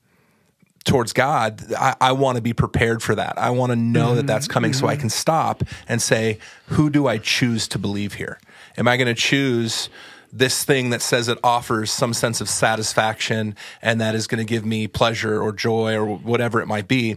[0.85, 3.39] towards God, I, I want to be prepared for that.
[3.39, 4.27] I want to know that mm-hmm.
[4.27, 5.01] that's coming so I mm-hmm.
[5.03, 6.39] can stop and say,
[6.69, 8.39] who do I choose to believe here?
[8.77, 9.89] Am I going to choose
[10.33, 14.45] this thing that says it offers some sense of satisfaction and that is going to
[14.45, 17.17] give me pleasure or joy or whatever it might be?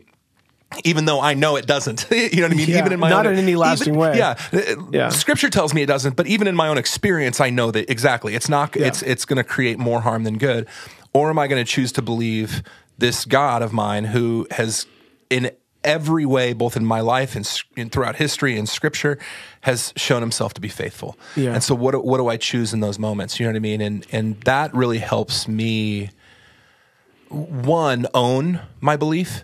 [0.84, 2.68] Even though I know it doesn't, you know what I mean.
[2.68, 4.18] Yeah, even in my not own, in any lasting even- way.
[4.18, 5.10] Yeah, uh, uh, Yeah.
[5.10, 8.34] Scripture tells me it doesn't, but even in my own experience, I know that exactly
[8.34, 8.76] it's not.
[8.76, 10.68] It's it's going to create more harm than good.
[11.14, 12.64] Or am I going to choose to believe
[12.98, 14.86] this God of mine who has,
[15.30, 15.52] in
[15.84, 19.18] every way, both in my life and, and throughout history and Scripture,
[19.62, 21.18] has shown Himself to be faithful?
[21.36, 21.54] Yeah.
[21.54, 23.40] And so, what do- what do I choose in those moments?
[23.40, 23.82] You know what I mean?
[23.82, 26.10] And and that really helps me.
[27.30, 29.44] One, own my belief.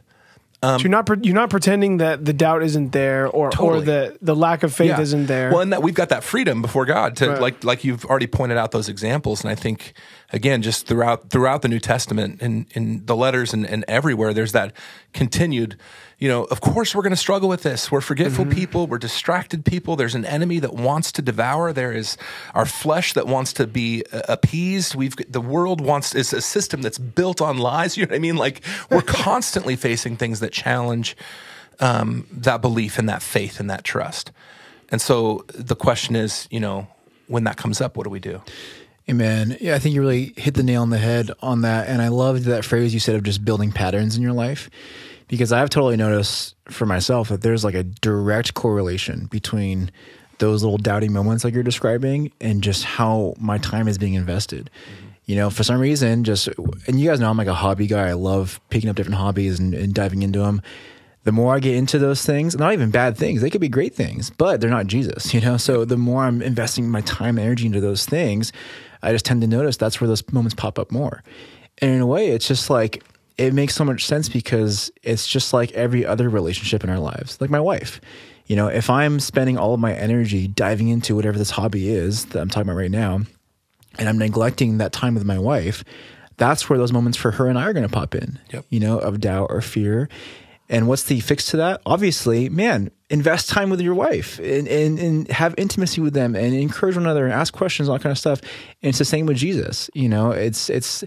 [0.62, 4.17] So you're not pre- you're not pretending that the doubt isn't there or or the
[4.21, 5.49] the lack of faith isn't there.
[5.51, 7.41] Well, and that we've got that freedom before God to Right.
[7.41, 9.93] like like you've already pointed out those examples, and I think
[10.31, 14.51] again just throughout throughout the New Testament and in the letters and, and everywhere, there's
[14.53, 14.73] that
[15.13, 15.77] continued.
[16.19, 17.89] You know, of course, we're going to struggle with this.
[17.91, 18.53] We're forgetful Mm-hmm.
[18.53, 18.87] people.
[18.87, 19.95] We're distracted people.
[19.95, 21.71] There's an enemy that wants to devour.
[21.71, 22.17] There is
[22.53, 24.95] our flesh that wants to be uh, appeased.
[24.95, 27.95] We've the world wants is a system that's built on lies.
[27.97, 28.35] You know what I mean?
[28.35, 28.61] Like
[28.91, 31.15] we're constantly facing things that challenge
[31.79, 34.31] um, that belief and that faith and that trust.
[34.91, 36.87] And so the question is, you know,
[37.27, 38.41] when that comes up, what do we do?
[39.09, 39.57] Amen.
[39.59, 41.87] Yeah, I think you really hit the nail on the head on that.
[41.87, 44.69] And I loved that phrase you said of just building patterns in your life
[45.27, 49.89] because I've totally noticed for myself that there's like a direct correlation between
[50.37, 54.69] those little doubting moments like you're describing and just how my time is being invested.
[54.69, 55.05] Mm-hmm.
[55.25, 56.47] You know, for some reason, just,
[56.87, 58.09] and you guys know I'm like a hobby guy.
[58.09, 60.61] I love picking up different hobbies and, and diving into them
[61.23, 63.93] the more I get into those things, not even bad things, they could be great
[63.93, 65.57] things, but they're not Jesus, you know?
[65.57, 68.51] So the more I'm investing my time and energy into those things,
[69.01, 71.23] I just tend to notice that's where those moments pop up more.
[71.79, 73.03] And in a way, it's just like,
[73.38, 77.39] it makes so much sense because it's just like every other relationship in our lives,
[77.39, 78.01] like my wife.
[78.47, 82.25] You know, if I'm spending all of my energy diving into whatever this hobby is
[82.27, 83.21] that I'm talking about right now,
[83.97, 85.83] and I'm neglecting that time with my wife,
[86.38, 88.65] that's where those moments for her and I are going to pop in, Yep.
[88.69, 90.09] you know, of doubt or fear.
[90.69, 91.82] And what's the fix to that?
[91.86, 96.53] Obviously, man, invest time with your wife and, and, and have intimacy with them and
[96.53, 98.41] encourage one another and ask questions, all that kind of stuff.
[98.84, 99.89] And it's the same with Jesus.
[99.95, 101.03] You know, it's, it's,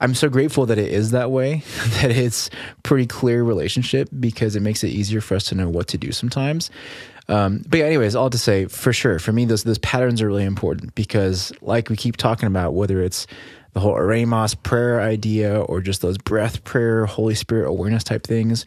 [0.00, 1.62] I'm so grateful that it is that way,
[2.00, 2.48] that it's
[2.84, 6.12] pretty clear relationship because it makes it easier for us to know what to do
[6.12, 6.70] sometimes.
[7.28, 10.44] Um, but anyways, all to say, for sure, for me, those those patterns are really
[10.44, 13.28] important because, like we keep talking about, whether it's
[13.72, 18.66] the whole Eremos prayer idea or just those breath prayer, Holy Spirit awareness type things,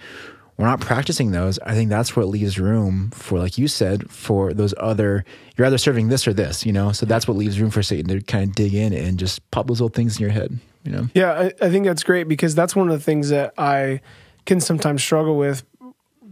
[0.57, 1.57] we're not practicing those.
[1.59, 5.25] I think that's what leaves room for, like you said, for those other.
[5.57, 6.91] You're either serving this or this, you know.
[6.91, 9.67] So that's what leaves room for Satan to kind of dig in and just pop
[9.67, 11.07] those little things in your head, you know.
[11.13, 14.01] Yeah, I, I think that's great because that's one of the things that I
[14.45, 15.63] can sometimes struggle with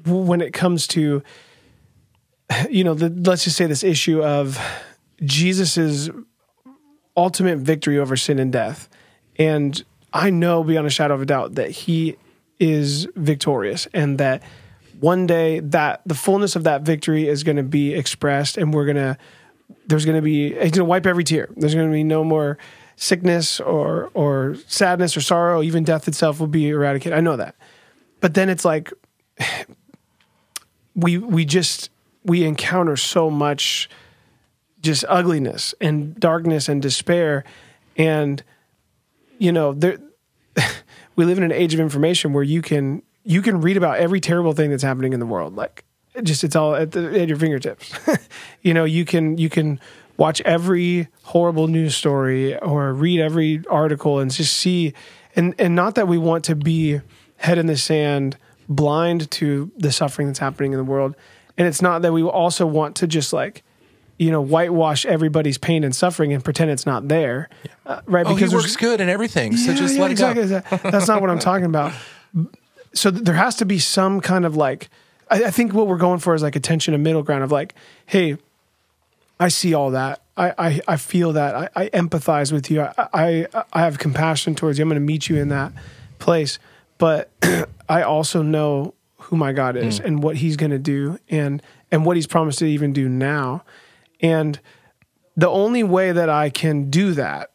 [0.06, 1.24] when it comes to,
[2.70, 4.60] you know, the, let's just say this issue of
[5.24, 6.12] Jesus's
[7.22, 8.90] ultimate victory over sin and death.
[9.38, 12.18] And I know beyond a shadow of a doubt that he
[12.60, 14.42] is victorious and that
[15.00, 18.86] one day that the fullness of that victory is going to be expressed and we're
[18.86, 19.18] going to
[19.88, 21.50] there's going to be he's going to wipe every tear.
[21.56, 22.58] There's going to be no more
[22.96, 27.18] sickness or or sadness or sorrow, even death itself will be eradicated.
[27.18, 27.56] I know that.
[28.20, 28.92] But then it's like
[30.96, 31.90] we we just
[32.24, 33.90] we encounter so much
[34.82, 37.44] just ugliness and darkness and despair.
[37.98, 38.44] And
[39.38, 39.98] you know there
[41.16, 44.20] we live in an age of information where you can you can read about every
[44.20, 45.56] terrible thing that's happening in the world.
[45.56, 45.86] Like
[46.24, 47.92] just it's all at, the, at your fingertips.
[48.64, 49.80] You know you can you can
[50.18, 54.94] watch every horrible news story or read every article and just see
[55.36, 57.02] and and not that we want to be
[57.38, 58.38] head in the sand
[58.70, 61.16] blind to the suffering that's happening in the world.
[61.58, 63.64] And it's not that we also want to just like
[64.22, 67.50] you know whitewash everybody's pain and suffering and pretend it's not there
[67.88, 69.58] uh, right Oh, he there's- works good and everything.
[69.58, 70.44] So yeah, just yeah, let it exactly.
[70.44, 70.48] go.
[70.60, 71.92] That- That's not what I'm talking about.
[72.94, 74.90] So there has to be some kind of like,
[75.30, 77.74] I, I think what we're going for is like attention, a middle ground of like,
[78.06, 78.38] hey,
[79.40, 80.22] I see all that.
[80.38, 81.56] I, I, I feel that.
[81.56, 82.82] I, I empathize with you.
[82.82, 84.84] I, I, I have compassion towards you.
[84.84, 85.72] I'm going to meet you in that
[86.20, 86.60] place.
[87.00, 87.32] But
[87.90, 92.06] I also know who my God is and what he's going to do and, and
[92.06, 93.64] what he's promised to even do now.
[94.22, 94.60] And
[95.36, 97.52] the only way that I can do that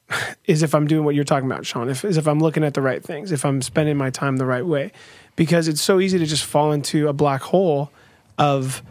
[0.46, 1.88] is if I'm doing what you're talking about, Sean.
[1.88, 4.46] If is if I'm looking at the right things, if I'm spending my time the
[4.46, 4.92] right way,
[5.37, 7.90] because it's so easy to just fall into a black hole
[8.38, 8.83] of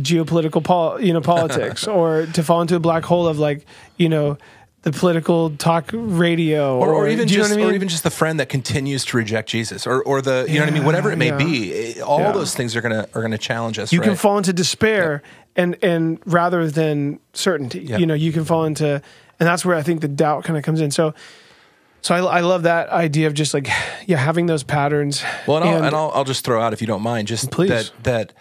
[0.00, 3.64] geopolitical, pol- you know, politics, or to fall into a black hole of like,
[3.96, 4.38] you know,
[4.82, 7.66] the political talk radio, Or, or even you know just, I mean?
[7.66, 10.64] or even just the friend that continues to reject Jesus, or, or the, you know
[10.64, 12.00] what I mean, whatever it may Yeah, be.
[12.02, 12.32] All Yeah.
[12.32, 13.92] those things are gonna are gonna challenge us.
[13.92, 14.06] you right?
[14.08, 15.22] can fall into despair
[15.56, 17.98] and and rather than certainty Yeah.
[17.98, 18.86] you know you can fall into
[19.40, 21.14] and that's where i think the doubt kind of comes in so
[22.00, 23.68] so I, I love that idea of just like
[24.06, 26.86] yeah having those patterns Well, and, I'll, and I'll, I'll just throw out, if you
[26.86, 27.68] don't mind, just Please.
[27.70, 28.32] that that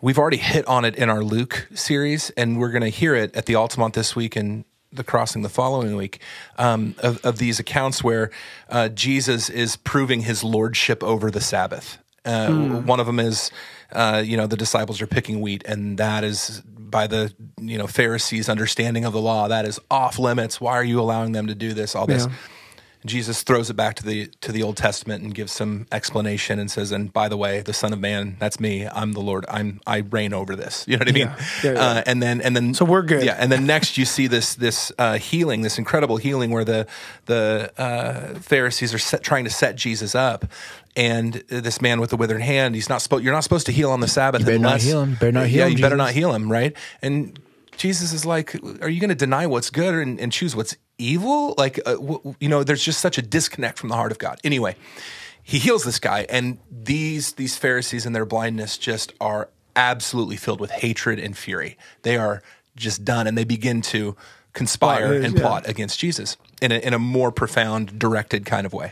[0.00, 3.34] we've already hit on it in our Luke series, and we're going to hear it
[3.36, 6.20] at the Altamont this week and the Crossing the following week
[6.58, 8.30] um, of, of these accounts where
[8.70, 11.98] uh, Jesus is proving his lordship over the Sabbath.
[12.26, 13.50] Uh, One of them is,
[13.92, 17.86] uh, you know, the disciples are picking wheat, and that is by the you know
[17.86, 19.48] Pharisees' understanding of the law.
[19.48, 20.60] That is off limits.
[20.60, 21.94] Why are you allowing them to do this?
[21.94, 22.26] All this.
[22.26, 22.32] Yeah.
[23.06, 26.70] Jesus throws it back to the to the Old Testament and gives some explanation and
[26.70, 28.86] says, "And by the way, the Son of Man, that's me.
[28.86, 29.44] I'm the Lord.
[29.48, 31.26] I'm I reign over this." You know what I mean?
[31.26, 31.46] Yeah.
[31.64, 31.86] Yeah, yeah.
[31.86, 33.24] Uh, and then and then So we're good.
[33.24, 33.36] Yeah.
[33.38, 36.86] And then next you see this this uh, healing, this incredible healing, where the
[37.26, 40.46] the uh, Pharisees are set, trying to set Jesus up.
[40.96, 43.22] And this man with the withered hand, he's not supposed.
[43.22, 44.46] You're not supposed to heal on the Sabbath.
[44.46, 45.14] better not heal him.
[45.14, 46.74] Better not heal Yeah, him, you better not heal him, right?
[47.02, 47.38] And
[47.76, 51.54] Jesus is like, are you going to deny what's good and, and choose what's evil?
[51.58, 54.38] Like, uh, w- you know, there's just such a disconnect from the heart of God.
[54.44, 54.76] Anyway,
[55.42, 60.60] he heals this guy, and these these Pharisees and their blindness just are absolutely filled
[60.60, 61.76] with hatred and fury.
[62.02, 62.42] They are
[62.76, 64.16] just done, and they begin to
[64.52, 65.40] conspire Plot, and yeah.
[65.40, 68.90] plot against Jesus in a, in a more profound, directed kind of way.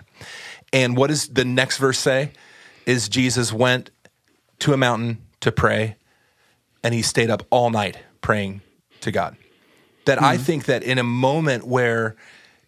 [0.72, 2.32] And what does the next verse say?
[2.84, 3.90] Is Jesus went
[4.60, 5.96] to a mountain to pray
[6.82, 8.60] and he stayed up all night praying
[9.04, 9.36] to God.
[10.04, 10.42] That I hmm.
[10.42, 12.16] think that in a moment where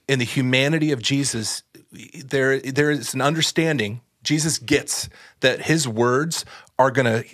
[0.09, 1.63] in the humanity of Jesus
[2.25, 5.09] there there is an understanding Jesus gets
[5.41, 6.45] that his words
[6.79, 7.29] are going to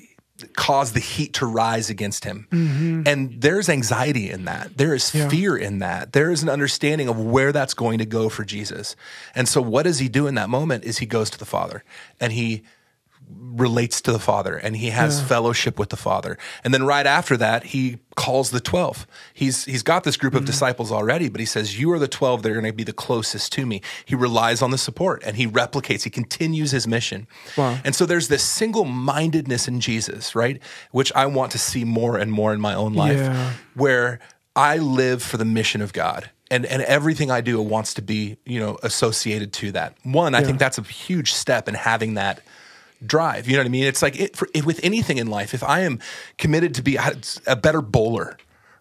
[0.54, 2.46] cause the heat to rise against him.
[2.50, 3.02] Mm-hmm.
[3.06, 4.76] And there's anxiety in that.
[4.76, 6.12] There is fear in that.
[6.12, 8.96] There is an understanding of where that's going to go for Jesus.
[9.34, 11.84] And so what does he do in that moment is he goes to the Father
[12.20, 12.62] and he
[13.28, 16.38] relates to the Father and he has fellowship with the Father.
[16.64, 19.06] And then right after that, he calls the 12.
[19.34, 20.46] He's he's got this group of mm.
[20.46, 22.92] disciples already, but he says, "You are the 12 that are going to be the
[22.92, 27.26] closest to me." He relies on the support and he replicates, he continues his mission.
[27.56, 27.78] Wow.
[27.84, 30.60] And so there's this single-mindedness in Jesus, right?
[30.90, 33.52] Which I want to see more and more in my own life Yeah.
[33.74, 34.18] where
[34.56, 36.30] I live for the mission of God.
[36.50, 39.96] and and everything I do wants to be you know associated to that.
[40.02, 42.42] One, I think that's a huge step in having that
[43.06, 43.46] drive.
[43.46, 43.84] You know what I mean?
[43.84, 45.54] It's like it, for, with anything in life.
[45.54, 45.98] If I am
[46.38, 46.98] committed to be
[47.46, 48.36] a better bowler,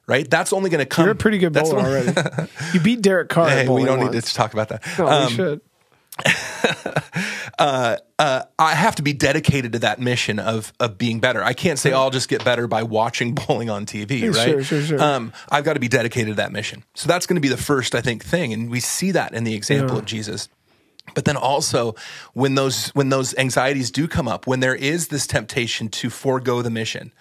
[0.07, 0.29] right?
[0.29, 1.05] That's only going to come.
[1.05, 2.13] You're a pretty good bowler already.
[2.73, 3.49] you beat Derek Carr.
[3.49, 4.83] Hey, we don't need to talk about that.
[4.97, 5.61] No, Um, we should.
[7.59, 11.43] uh, I have to be dedicated to that mission of of being better.
[11.43, 14.49] I can't say oh, I'll just get better by watching bowling on TV, right?
[14.49, 15.01] Sure, sure, sure.
[15.01, 16.83] Um, I've got to be dedicated to that mission.
[16.95, 19.43] So that's going to be the first, I think, thing, and we see that in
[19.43, 20.49] the example of Jesus.
[21.13, 21.95] But then also
[22.33, 26.61] when those when those anxieties do come up, when there is this temptation to forego
[26.61, 27.11] the mission,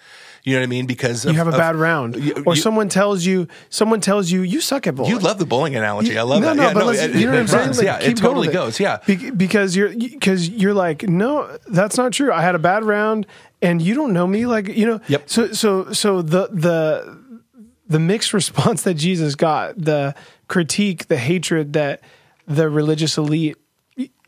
[0.43, 0.85] you know what I mean?
[0.85, 4.31] Because You have a of- bad round, you- or you- someone tells you, someone tells
[4.31, 5.11] you, you suck at bowling.
[5.11, 6.17] You love the bowling analogy.
[6.17, 6.55] I love no, that.
[6.55, 7.65] No, yeah, but no, it, you know what I'm saying?
[7.65, 7.77] runs.
[7.79, 8.53] Like, yeah, it totally it.
[8.53, 8.79] goes.
[8.79, 8.99] Yeah.
[9.05, 12.31] Be- because you're because you're like, no, that's not true.
[12.31, 13.27] I had a bad round,
[13.61, 14.45] and you don't know me.
[14.45, 15.01] Like, you know.
[15.09, 15.29] Yep.
[15.29, 17.17] So so so the the
[17.87, 20.15] the mixed response that Jesus got, the
[20.47, 21.99] critique, the hatred that
[22.47, 23.57] the religious elite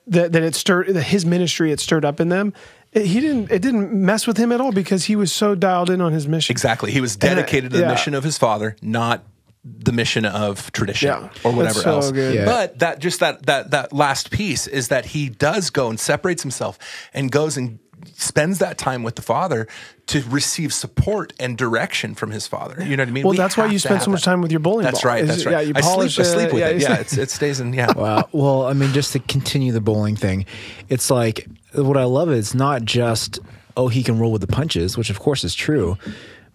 [0.07, 2.53] that that it stirred that his ministry it stirred up in them.
[2.91, 3.51] It, he didn't.
[3.51, 6.27] It didn't mess with him at all because he was so dialed in on his
[6.27, 6.53] mission.
[6.53, 6.91] Exactly.
[6.91, 7.89] He was And, uh, dedicated to the yeah.
[7.91, 9.23] mission of his father, not
[9.65, 11.29] the mission of tradition Yeah.
[11.43, 12.11] or whatever so else.
[12.13, 12.45] Yeah.
[12.45, 16.43] But that just that that that last piece is that he does go and separates
[16.43, 16.77] himself
[17.13, 17.79] and goes and
[18.15, 19.67] spends that time with the father
[20.07, 22.83] to receive support and direction from his father.
[22.83, 23.23] You know what I mean?
[23.23, 24.25] Well, We that's why you spend so much that.
[24.25, 25.11] time with your bowling That's ball.
[25.13, 25.25] right.
[25.25, 25.51] That's right.
[25.53, 25.93] yeah, you I sleep.
[25.93, 26.81] polish I sleep with Yeah, it.
[26.81, 27.73] Yeah, it's, it stays in.
[27.73, 27.91] Yeah.
[27.95, 28.27] Wow.
[28.31, 30.45] Well, I mean, just to continue the bowling thing,
[30.89, 33.39] it's like what I love is not just
[33.77, 35.97] oh he can roll with the punches, which of course is true,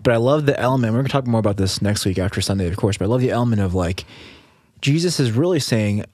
[0.03, 0.93] but I love the element.
[0.93, 2.97] We're gonna talk more about this next week after Sunday, of course.
[2.99, 4.05] But I love the element of like
[4.81, 6.05] Jesus is really saying,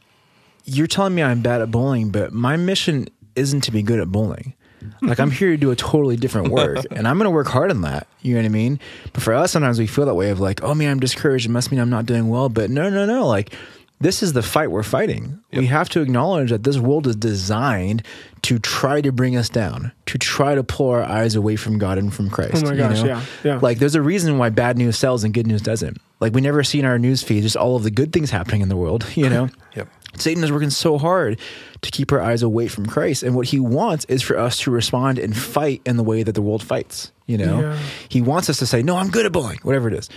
[0.65, 4.11] "You're telling me I'm bad at bowling, but my mission isn't to be good at
[4.13, 4.55] bowling."
[5.03, 7.71] Like I'm here to do a totally different work, and I'm going to work hard
[7.71, 8.07] on that.
[8.23, 8.81] You know what I mean?
[9.13, 11.47] But for us, sometimes we feel that way of like, oh man, I'm discouraged.
[11.47, 12.49] It must mean I'm not doing well.
[12.49, 13.27] But no, no, no.
[13.27, 13.55] Like
[14.01, 15.41] this is the fight we're fighting.
[15.53, 18.03] We have to acknowledge that this world is designed
[18.43, 21.97] to try to bring us down, to try to pull our eyes away from God
[21.97, 22.57] and from Christ.
[22.57, 23.07] Oh my you gosh, know?
[23.07, 23.59] yeah, yeah.
[23.63, 25.99] Like there's a reason why bad news sells and good news doesn't.
[26.21, 28.61] Like we never see in our news feed just all of the good things happening
[28.61, 29.07] in the world.
[29.17, 29.49] You know.
[29.75, 29.89] Yep.
[30.17, 31.41] Satan is working so hard
[31.85, 33.23] to keep our eyes away from Christ.
[33.23, 36.33] And what he wants is for us to respond and fight in the way that
[36.33, 37.13] the world fights.
[37.27, 37.79] You know, Yeah.
[38.09, 40.09] he wants us to say, no, I'm good at bowling, whatever it is.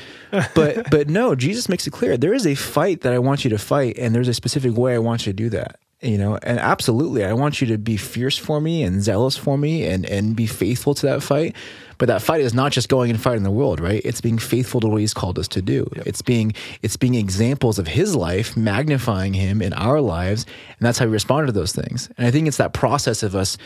[0.55, 3.49] But, but no, Jesus makes it clear there is a fight that I want you
[3.51, 3.97] to fight.
[3.97, 5.79] And there's a specific way I want you to do that.
[6.01, 9.57] You know, and absolutely, I want you to be fierce for me and zealous for
[9.57, 11.55] me and, and be faithful to that fight.
[11.97, 14.01] But that fight is not just going and fighting the world, right?
[14.05, 15.89] It's being faithful to what he's called us to do.
[15.95, 20.45] It's being it's being examples of his life, magnifying him in our lives,
[20.77, 22.09] and that's how we respond to those things.
[22.17, 23.57] And I think it's that process of us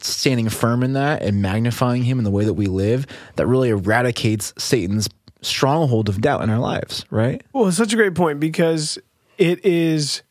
[0.00, 3.70] standing firm in that and magnifying him in the way that we live that really
[3.70, 5.08] eradicates Satan's
[5.42, 7.42] stronghold of doubt in our lives, right?
[7.52, 8.98] Well, it's such a great point because
[9.38, 10.22] it is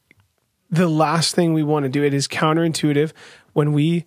[0.70, 2.04] the last thing we want to do.
[2.04, 3.14] It is counterintuitive
[3.54, 4.06] when we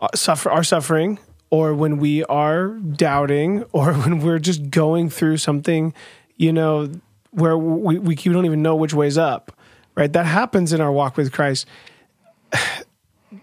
[0.00, 1.18] uh, suffer are suffering
[1.50, 5.92] or when we are doubting or when we're just going through something,
[6.36, 6.90] you know,
[7.32, 9.52] where we, we don't even know which way's up,
[9.94, 10.12] right?
[10.12, 11.66] That happens in our walk with Christ.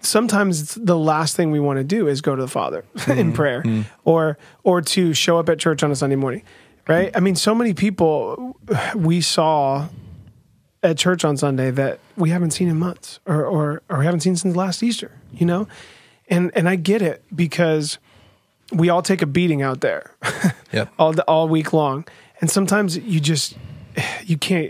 [0.02, 3.32] Sometimes the last thing we want to do is go to the Father in mm-hmm.
[3.34, 3.84] prayer mm-hmm.
[4.04, 6.44] or or to show up at church on a Sunday morning,
[6.88, 7.10] right?
[7.16, 8.60] I mean, so many people
[8.96, 9.88] we saw
[10.84, 14.36] at church on Sunday that we haven't seen in months or, or, or haven't seen
[14.36, 15.68] since last Easter, you know?
[16.30, 17.98] And, and I get it because
[18.72, 20.12] we all take a beating out there
[20.74, 20.94] Yep.
[21.00, 22.06] all, the, all week long.
[22.42, 23.56] And sometimes you just,
[24.26, 24.68] you can't,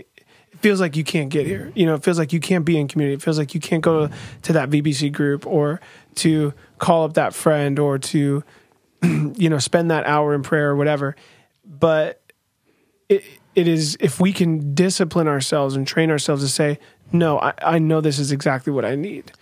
[0.52, 1.72] it feels like you can't get here.
[1.74, 3.14] You know, it feels like you can't be in community.
[3.14, 4.08] It feels like you can't go
[4.42, 5.80] to that VBC group or
[6.16, 8.42] to call up that friend or to,
[9.02, 11.14] you know, spend that hour in prayer or whatever.
[11.64, 12.20] But
[13.08, 16.78] it, it is if we can discipline ourselves and train ourselves to say,
[17.12, 19.32] no, I, I know this is exactly what I need.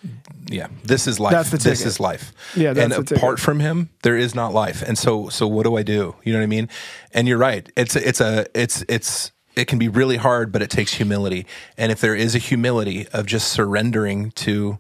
[0.48, 1.32] Yeah, this is life.
[1.32, 2.32] That's the this is life.
[2.54, 3.18] Yeah, that's and the ticket.
[3.18, 4.82] apart from him, there is not life.
[4.82, 6.14] And so, so what do I do?
[6.22, 6.68] You know what I mean?
[7.12, 7.70] And you're right.
[7.76, 11.46] It's it's a it's it's it can be really hard, but it takes humility.
[11.76, 14.78] And if there is a humility of just surrendering to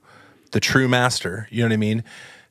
[0.52, 2.04] the true master, you know what I mean?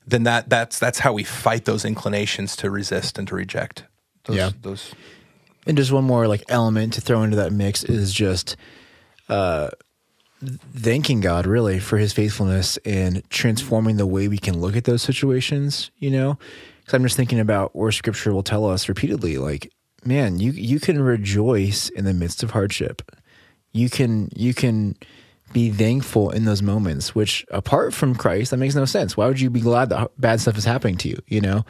[0.05, 3.85] Then that that's that's how we fight those inclinations to resist and to reject.
[4.25, 4.49] Those, Yeah.
[4.61, 4.93] Those.
[5.67, 8.57] And just one more like element to throw into that mix is just
[9.29, 9.69] uh
[10.75, 15.01] thanking God really for his faithfulness and transforming the way we can look at those
[15.01, 16.37] situations, you know?
[16.85, 19.71] Cuz I'm just thinking about where scripture will tell us repeatedly like
[20.05, 23.01] man, you you can rejoice in the midst of hardship.
[23.73, 24.95] You can you can
[25.53, 29.15] be thankful in those moments, which apart from Christ, that makes no sense.
[29.15, 31.65] Why would you be glad that bad stuff is happening to you, you know?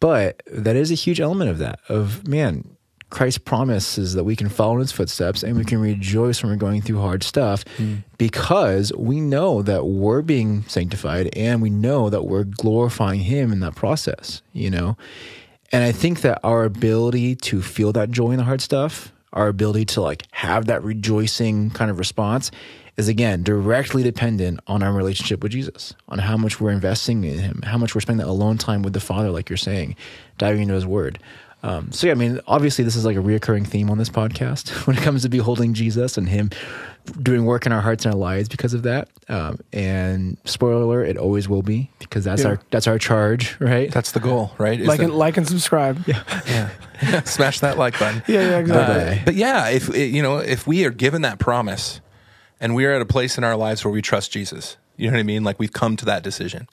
[0.00, 2.76] But that is a huge element of that, of man,
[3.14, 6.58] Christ promises that we can follow in his footsteps and we can rejoice when we're
[6.58, 8.02] going through hard stuff mm.
[8.18, 13.60] because we know that we're being sanctified and we know that we're glorifying him in
[13.60, 14.96] that process, you know?
[15.70, 19.46] And I think that our ability to feel that joy in the hard stuff, our
[19.46, 22.50] ability to like have that rejoicing kind of response
[22.96, 27.38] is again directly dependent on our relationship with Jesus, on how much we're investing in
[27.38, 29.94] him, how much we're spending that alone time with the Father, like you're saying,
[30.38, 31.18] diving into his word.
[31.66, 34.68] Um, so yeah, I mean, obviously this is like a reoccurring theme on this podcast
[34.86, 36.50] when it comes to beholding Jesus and him
[37.22, 39.08] doing work in our hearts and our lives because of that.
[39.30, 42.48] Um, and spoiler alert, it always will be because that's Yeah.
[42.50, 43.90] our that's our charge, right?
[43.90, 44.78] That's the goal, right?
[44.78, 46.06] Is like that- and like and subscribe.
[46.06, 46.22] Yeah,
[47.02, 47.22] yeah.
[47.24, 48.22] Smash that like button.
[48.26, 48.94] yeah, yeah exactly.
[48.94, 49.22] Bye-bye.
[49.24, 52.00] But yeah, if you know, if we are given that promise,
[52.60, 55.14] and we are at a place in our lives where we trust Jesus, you know
[55.14, 55.44] what I mean?
[55.44, 56.68] Like we've come to that decision,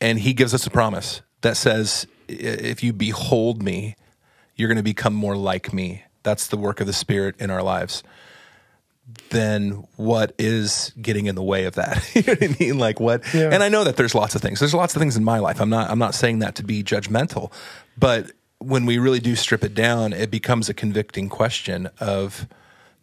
[0.00, 3.96] and He gives us a promise that says, "I- "If you behold me,
[4.56, 7.62] you're going to become more like me." That's the work of the Spirit in our
[7.62, 8.02] lives.
[9.30, 12.02] Then what is getting in the way of that?
[12.14, 12.78] you know what I mean?
[12.78, 13.22] Like what?
[13.34, 13.50] Yeah.
[13.52, 14.60] And I know that there's lots of things.
[14.60, 15.60] There's lots of things in my life.
[15.60, 15.90] I'm not.
[15.90, 17.52] I'm not saying that to be judgmental,
[17.98, 22.46] but when we really do strip it down, it becomes a convicting question of,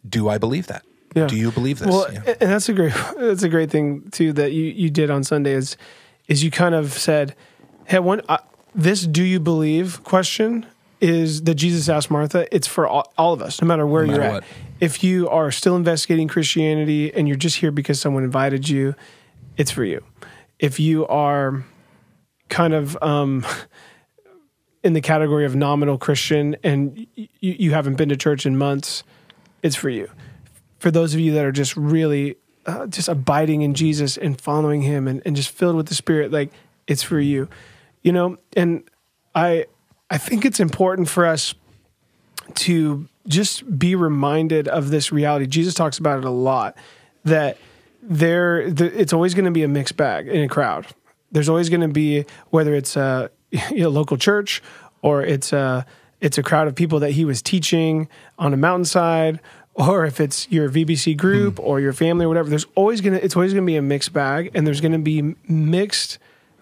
[0.08, 0.84] do I believe that?
[1.14, 1.28] Yeah.
[1.28, 1.88] Do you believe this?
[1.88, 2.34] Well, Yeah.
[2.40, 5.52] and that's a great that's a great thing too that you you did on Sunday
[5.52, 5.76] is
[6.26, 7.36] is you kind of said,
[7.84, 8.38] "Hey, one uh,
[8.74, 10.66] this do you believe question
[11.00, 12.46] is that Jesus asked Martha.
[12.54, 14.44] It's for all, all of us, no matter where No you're at.
[14.80, 18.94] If you are still investigating Christianity and you're just here because someone invited you,
[19.56, 20.02] it's for you.
[20.58, 21.64] If you are
[22.48, 23.44] kind of um,
[24.84, 28.56] in the category of nominal Christian and y- you, you haven't been to church in
[28.56, 29.02] months,
[29.62, 30.08] it's for you.
[30.78, 34.82] For those of you that are just really uh, just abiding in Jesus and following
[34.82, 36.50] Him and, and just filled with the Spirit, like
[36.86, 37.48] it's for you,
[38.02, 38.38] you know.
[38.56, 38.84] And
[39.34, 39.66] I
[40.10, 41.54] I think it's important for us
[42.54, 45.46] to just be reminded of this reality.
[45.46, 46.76] Jesus talks about it a lot
[47.24, 47.56] that
[48.02, 50.86] there the, it's always going to be a mixed bag in a crowd.
[51.30, 54.62] There's always going to be whether it's a you know, local church
[55.02, 55.86] or it's a
[56.20, 59.40] it's a crowd of people that he was teaching on a mountainside
[59.74, 61.64] or if it's your VBC group hmm.
[61.64, 62.48] or your family or whatever.
[62.48, 64.92] There's always going to it's always going to be a mixed bag and there's going
[64.92, 66.18] to be mixed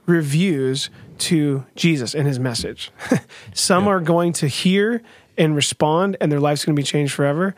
[0.07, 0.91] reviews
[1.21, 2.91] to Jesus and his message.
[3.55, 5.03] Some are going to hear
[5.39, 7.55] and respond and their life's going to be changed forever.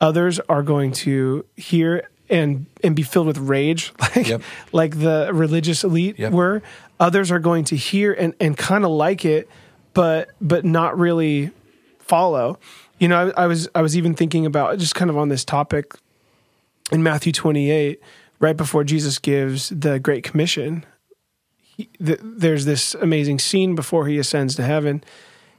[0.00, 4.42] Others are going to hear and and be filled with rage like Yep.
[4.72, 6.32] like the religious elite Yep.
[6.32, 6.62] were.
[7.00, 9.48] Others are going to hear and and kind of like it
[9.94, 11.50] but but not really
[11.98, 12.58] follow.
[12.98, 15.44] You know, I, I was I was even thinking about just kind of on this
[15.44, 15.94] topic
[16.92, 18.00] in Matthew 28
[18.38, 20.84] right before Jesus gives the great commission
[21.76, 25.02] th- there's this amazing scene before he ascends to heaven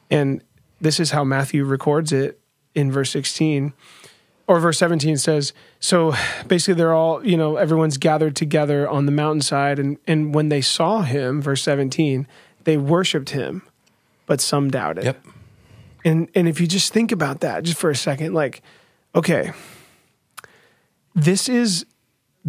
[0.09, 0.41] and
[0.81, 2.39] this is how matthew records it
[2.75, 3.73] in verse 16
[4.47, 6.13] or verse 17 says so
[6.47, 10.61] basically they're all you know everyone's gathered together on the mountainside and and when they
[10.61, 12.27] saw him verse 17
[12.63, 13.61] they worshiped him
[14.25, 15.25] but some doubted Yep.
[16.05, 18.61] and and if you just think about that just for a second like
[19.15, 19.51] okay
[21.15, 21.85] this is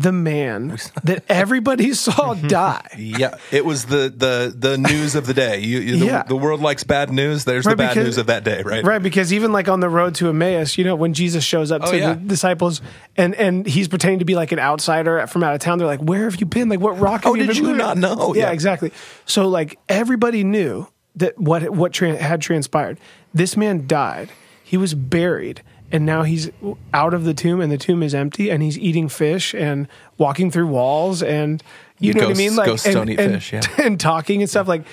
[0.01, 2.47] the man that everybody saw mm-hmm.
[2.47, 5.59] die Yeah, it was the the the news of the day.
[5.59, 6.23] You, you the, Yeah.
[6.23, 7.45] the world likes bad news.
[7.45, 8.85] There's Right, the bad because- news of that day, right?
[8.85, 11.83] Right, because even like on the road to Emmaus, you know, when Jesus shows up
[11.85, 12.13] Oh, to yeah.
[12.15, 12.81] the disciples
[13.17, 16.01] and and he's pretending to be like an outsider from out of town, they're like,
[16.01, 16.69] "Where have you been?
[16.69, 17.23] Like, what rock?
[17.25, 18.35] Oh, have Oh, you did been you living?" not know?
[18.35, 18.51] Yeah, Yeah.
[18.53, 18.93] exactly.
[19.27, 20.87] So like everybody knew
[21.17, 23.01] that what what tran had transpired.
[23.35, 24.31] This man died.
[24.63, 26.51] He was buried, and now he's
[26.93, 30.51] out of the tomb, and the tomb is empty, and he's eating fish and walking
[30.51, 31.63] through walls, and
[31.99, 33.61] you know what I mean, like ghosts and, don't eat and- fish, yeah.
[33.85, 34.85] and talking and stuff like.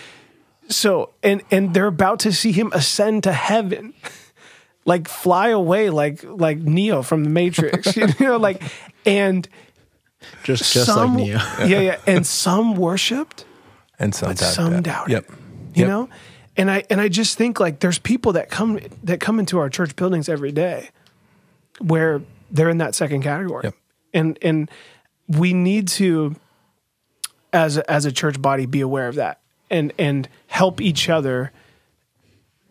[0.68, 3.94] So and and they're about to see him ascend to heaven,
[4.86, 8.64] like fly away, like like Neo from the Matrix, you know, like
[9.06, 9.48] and
[10.44, 11.38] just just some, like Neo.
[11.68, 13.46] yeah, yeah, and some worshipped,
[14.00, 14.84] And some but doubt some that.
[14.84, 15.12] doubted.
[15.12, 15.26] Yep.
[15.30, 15.88] you Yep.
[15.88, 16.10] know,
[16.58, 19.70] and I and I just think like there's people that come that come into our
[19.70, 20.90] church buildings every day,
[21.80, 23.76] where they're in that second category, Yep.
[24.14, 24.72] and and
[25.28, 26.36] we need to,
[27.52, 29.40] as a, as a church body, be aware of that
[29.70, 31.52] and and help each other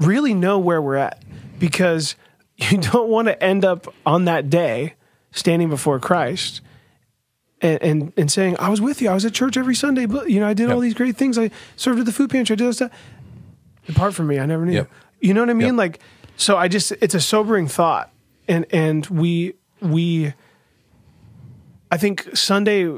[0.01, 1.23] really know where we're at
[1.59, 2.17] because
[2.57, 4.95] you don't want to end up on that day
[5.33, 6.61] standing before Christ
[7.61, 9.09] and, and, and saying, I was with you.
[9.09, 11.39] I was at church every Sunday, but you know, I did all these great things.
[11.39, 12.55] I served at the food pantry.
[12.55, 12.93] I did all this stuff.
[13.87, 14.39] Depart from me.
[14.39, 14.73] I never knew.
[14.73, 14.91] Yep.
[15.21, 15.69] You know what I mean?
[15.69, 15.77] Yep.
[15.77, 16.01] Like,
[16.37, 18.11] so I just, it's a sobering thought.
[18.49, 20.35] And, and we, we,
[21.91, 22.93] I think Sunday,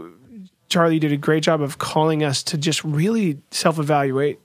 [0.68, 4.40] Charlie did a great job of calling us to just really self evaluate,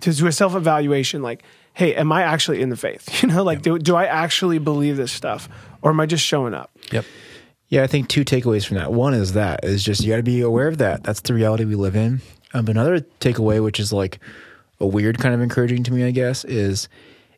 [0.00, 1.22] to do a self evaluation.
[1.22, 1.42] Like,
[1.74, 3.08] hey, am I actually in the faith?
[3.22, 5.48] You know, like do do I actually believe this stuff,
[5.82, 6.70] or am I just showing up?
[6.90, 7.04] Yep.
[7.68, 8.92] Yeah, I think two takeaways from that.
[8.92, 11.02] One is that is just you got to be aware of that.
[11.04, 12.20] That's the reality we live in.
[12.52, 14.18] Um, but another takeaway, which is like
[14.80, 16.88] a weird kind of encouraging to me, I guess, is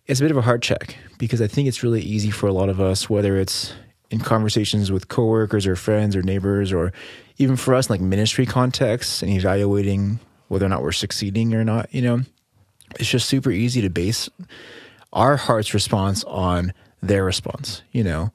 [0.06, 2.52] it's a bit of a heart check because I think it's really easy for a
[2.52, 3.72] lot of us, whether it's
[4.10, 6.92] in conversations with coworkers or friends or neighbors, or
[7.38, 11.92] even for us, like ministry contexts and evaluating whether or not we're succeeding or not.
[11.94, 12.20] You know,
[13.00, 14.28] it's just super easy to base
[15.12, 17.82] our heart's response on their response.
[17.90, 18.32] You know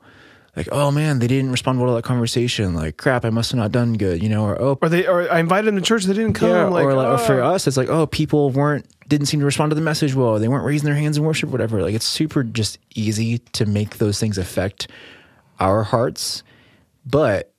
[0.58, 2.74] like, oh man, they didn't respond well to that conversation.
[2.74, 5.32] Like, crap, I must have not done good, you know, or oh, Or they, or
[5.32, 6.50] I invited them to church, they didn't come.
[6.50, 7.54] yeah, like, or like or for oh.
[7.54, 10.40] us, it's like, oh, people weren't didn't seem to respond to the message well.
[10.40, 11.82] They weren't raising their hands in worship, whatever.
[11.82, 14.88] Like, it's super just easy to make those things affect
[15.60, 16.44] our hearts.
[17.06, 17.54] But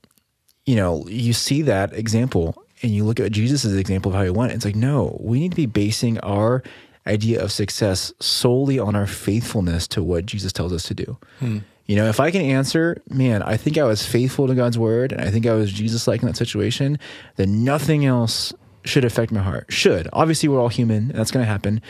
[0.66, 4.30] you know, you see that example, and you look at Jesus' example of how he
[4.30, 4.53] went.
[4.53, 6.62] It's like, no, we need to be basing our
[7.07, 11.16] idea of success solely on our faithfulness to what Jesus tells us to do.
[11.38, 11.59] Hmm.
[11.89, 15.11] You know, if I can answer, man, I think I was faithful to God's word
[15.11, 16.99] and I think I was Jesus like in that situation,
[17.36, 18.53] then nothing else
[18.84, 19.66] should affect my heart.
[19.70, 20.07] Should.
[20.12, 21.80] Obviously, we're all human, that's going to happen.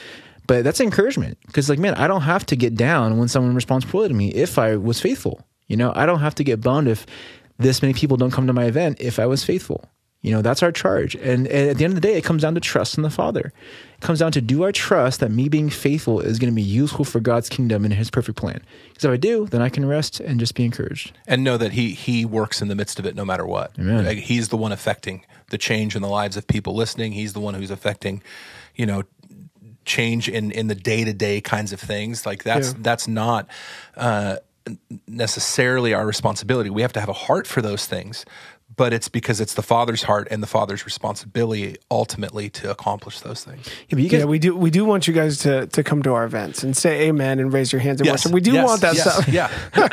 [0.47, 3.85] But that's encouragement because, like, man, I don't have to get down when someone responds
[3.85, 5.45] poorly to me if I was faithful.
[5.67, 7.05] You know, I don't have to get bummed if
[7.59, 9.85] this many people don't come to my event if I was faithful.
[10.21, 11.15] You know, that's our charge.
[11.15, 13.11] And, and at the end of the day, it comes down to trust in the
[13.11, 13.53] Father.
[13.95, 16.61] It comes down to do I trust that me being faithful is going to be
[16.63, 18.61] useful for God's kingdom and his perfect plan?
[18.89, 21.13] Because if I do, then I can rest and just be encouraged.
[21.29, 23.79] and know that he he works in the midst of it no matter what.
[23.79, 24.17] Amen.
[24.17, 27.13] He's the one affecting the change in the lives of people listening.
[27.13, 28.21] He's the one who's affecting,
[28.75, 29.05] you know,
[29.85, 32.27] change in in the day to day kinds of things.
[32.27, 32.79] Like that's Yeah.
[32.81, 33.47] that's not
[33.97, 34.39] uh,
[35.07, 36.71] necessarily our responsibility.
[36.71, 38.25] We have to have a heart for those things.
[38.79, 43.45] But it's because it's the father's heart and the father's responsibility ultimately to accomplish those
[43.45, 43.69] things.
[43.89, 44.57] Yeah, you guys, Yeah, we do.
[44.57, 47.53] We do want you guys to to come to our events and say Amen and
[47.53, 48.33] raise your hands in worship.
[48.33, 49.29] We do yes, want that yes, stuff.
[49.29, 49.51] Yeah,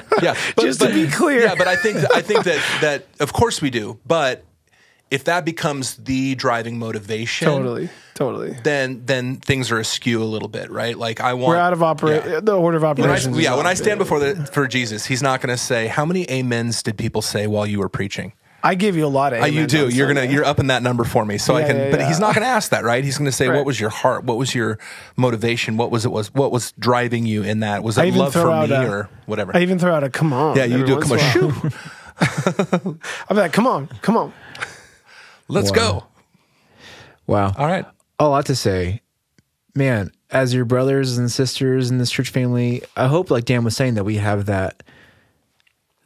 [0.21, 0.35] yeah.
[0.59, 1.41] Just to be clear.
[1.41, 3.99] Yeah, but I think I think that that of course we do.
[4.05, 4.45] But
[5.11, 8.57] if that becomes the driving motivation, Totally, totally.
[8.63, 10.97] then then things are askew a little bit, right?
[10.97, 12.23] Like I want We're out of operate.
[12.25, 12.39] Yeah.
[12.39, 13.37] The order of When I, operations.
[13.39, 16.29] yeah, when I stand before the for Jesus, He's not going to say how many
[16.29, 18.33] amens did people say while you were preaching.
[18.65, 19.43] I give you a lot of.
[19.43, 19.87] Uh, you do.
[19.89, 21.77] You're gonna you're up in that number for me, so I can.
[21.77, 22.07] yeah, but yeah.
[22.07, 23.03] he's not gonna ask that, right?
[23.03, 23.55] He's gonna say, Right.
[23.57, 24.23] "What was your heart?
[24.23, 24.79] What was your
[25.15, 25.77] motivation?
[25.77, 27.83] What was it was what was driving you in that?
[27.83, 30.57] Was it love for me a- or whatever?" I even throw out a come on.
[30.57, 30.95] yeah, you do.
[30.95, 32.79] once Come on, in a while.
[32.81, 32.99] shoo,
[33.29, 34.33] I'm like, come on, come on.
[35.47, 35.75] let's Wow.
[35.75, 36.03] go.
[37.27, 37.53] wow.
[37.57, 37.85] All right.
[38.19, 39.01] a lot to say.
[39.77, 43.75] Man, as your brothers and sisters in this church family, I hope, like Dan was
[43.75, 44.81] saying, that we have that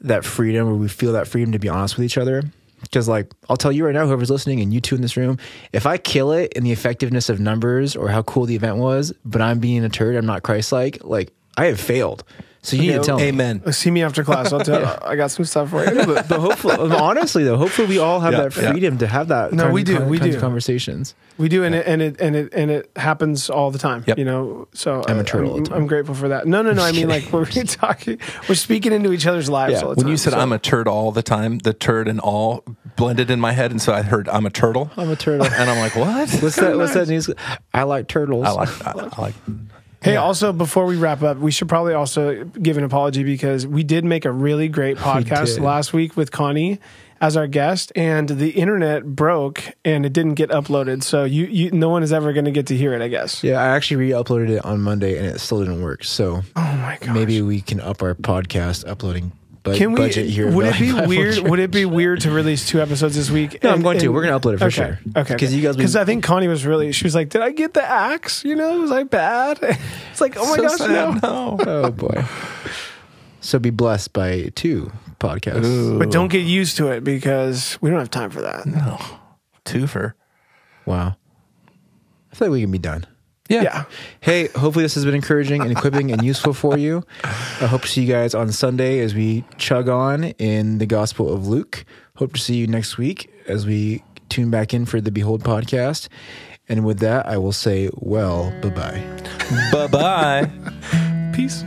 [0.02, 2.43] that freedom, or we feel that freedom to be honest with each other.
[2.82, 5.38] Because, like, I'll tell you right now, whoever's listening, and you two in this room,
[5.74, 9.12] if I kill it in the effectiveness of numbers or how cool the event was,
[9.26, 12.24] but I'm being a turd, I'm not Christ-like, like I have failed.
[12.62, 13.24] So you need to Okay, tell me.
[13.24, 13.72] Amen.
[13.72, 14.51] See me after class.
[14.51, 14.99] I'll tell.
[15.05, 16.05] I got some stuff for you.
[16.05, 18.72] but, but hopefully, honestly though, hopefully we all have Yeah, that yeah.
[18.72, 19.53] freedom to have that.
[19.53, 20.38] No, kind we do, kind of- we kinds do.
[20.38, 21.16] of conversations.
[21.38, 24.03] We do, and it and it and it and it happens all the time.
[24.05, 24.18] Yep.
[24.18, 25.74] You know, so I'm a uh, turtle I'm.
[25.74, 26.47] I'm grateful for that.
[26.47, 26.84] No, no, no.
[26.84, 30.07] I mean, like we're talking, we're speaking into each other's lives Yeah, all the When
[30.10, 32.66] you said so- I'm a turd all the time, the turd and all
[32.97, 35.45] blended in my head, and so I heard I'm a turtle, I'm a turtle.
[35.47, 36.30] and I'm like, what?
[36.43, 36.76] What's that?
[36.76, 37.30] What's that news?
[37.74, 38.45] I like turtles.
[38.45, 38.86] I like.
[38.86, 39.36] I, I like.
[40.02, 43.84] Hey, also before we wrap up, we should probably also give an apology because we
[43.84, 45.64] did make a really great podcast did.
[45.64, 46.80] last week with Connie
[47.22, 51.04] as our guest, and the internet broke and it didn't get uploaded.
[51.04, 53.43] So you, you no one is ever going to get to hear it, I guess.
[53.43, 56.06] Yeah, I actually re-uploaded it on Monday and it still didn't work.
[56.06, 57.14] So Oh my god.
[57.14, 59.34] maybe we can up our podcast uploading
[59.64, 59.99] bu- Can we?
[60.01, 60.51] budget here.
[60.51, 61.36] would it be weird?
[61.36, 61.43] Church.
[61.43, 63.64] Would it be weird to release two episodes this week?
[63.64, 64.10] No, I'm going to.
[64.10, 64.86] We're gonna upload it for sure.
[64.86, 66.91] okay, Because Okay, 'Cause you guys Because I think Connie was really.
[66.91, 68.43] She was like, "Did I get the axe?
[68.45, 69.60] You know, was I bad?"
[70.12, 71.22] It's like, oh my So gosh, sad.
[71.24, 71.55] no.
[71.55, 71.57] no.
[71.86, 72.24] Oh boy.
[73.41, 75.97] So be blessed by two podcasts.
[75.97, 78.66] But don't get used to it because we don't have time for that.
[78.66, 78.99] No,
[79.66, 80.14] twofer.
[80.86, 81.16] Wow.
[82.32, 83.05] I feel like we can be done.
[83.50, 83.64] Yeah.
[83.64, 83.84] Yeah.
[84.22, 87.04] Hey, hopefully this has been encouraging and equipping and useful for you.
[87.24, 91.34] I hope to see you guys on Sunday as we chug on in the Gospel
[91.34, 91.84] of Luke.
[92.16, 96.08] Hope to see you next week as we tune back in for the Behold podcast.
[96.70, 99.04] And with that, I will say, well, bye bye.
[99.72, 100.52] Bye bye.
[101.34, 101.64] Peace.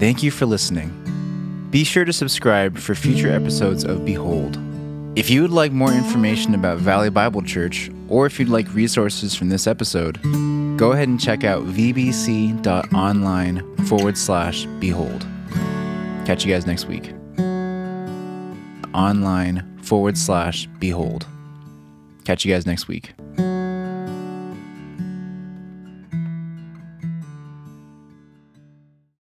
[0.00, 0.90] Thank you for listening.
[1.70, 4.58] Be sure to subscribe for future episodes of Behold.
[5.16, 9.34] If you would like more information about Valley Bible Church, or if you'd like resources
[9.34, 10.20] from this episode,
[10.76, 12.56] go ahead and check out vbc.online
[13.86, 15.26] forward slash behold.
[16.24, 17.12] Catch you guys next week.
[18.94, 21.26] Online forward slash behold.
[22.24, 23.12] Catch you guys next week.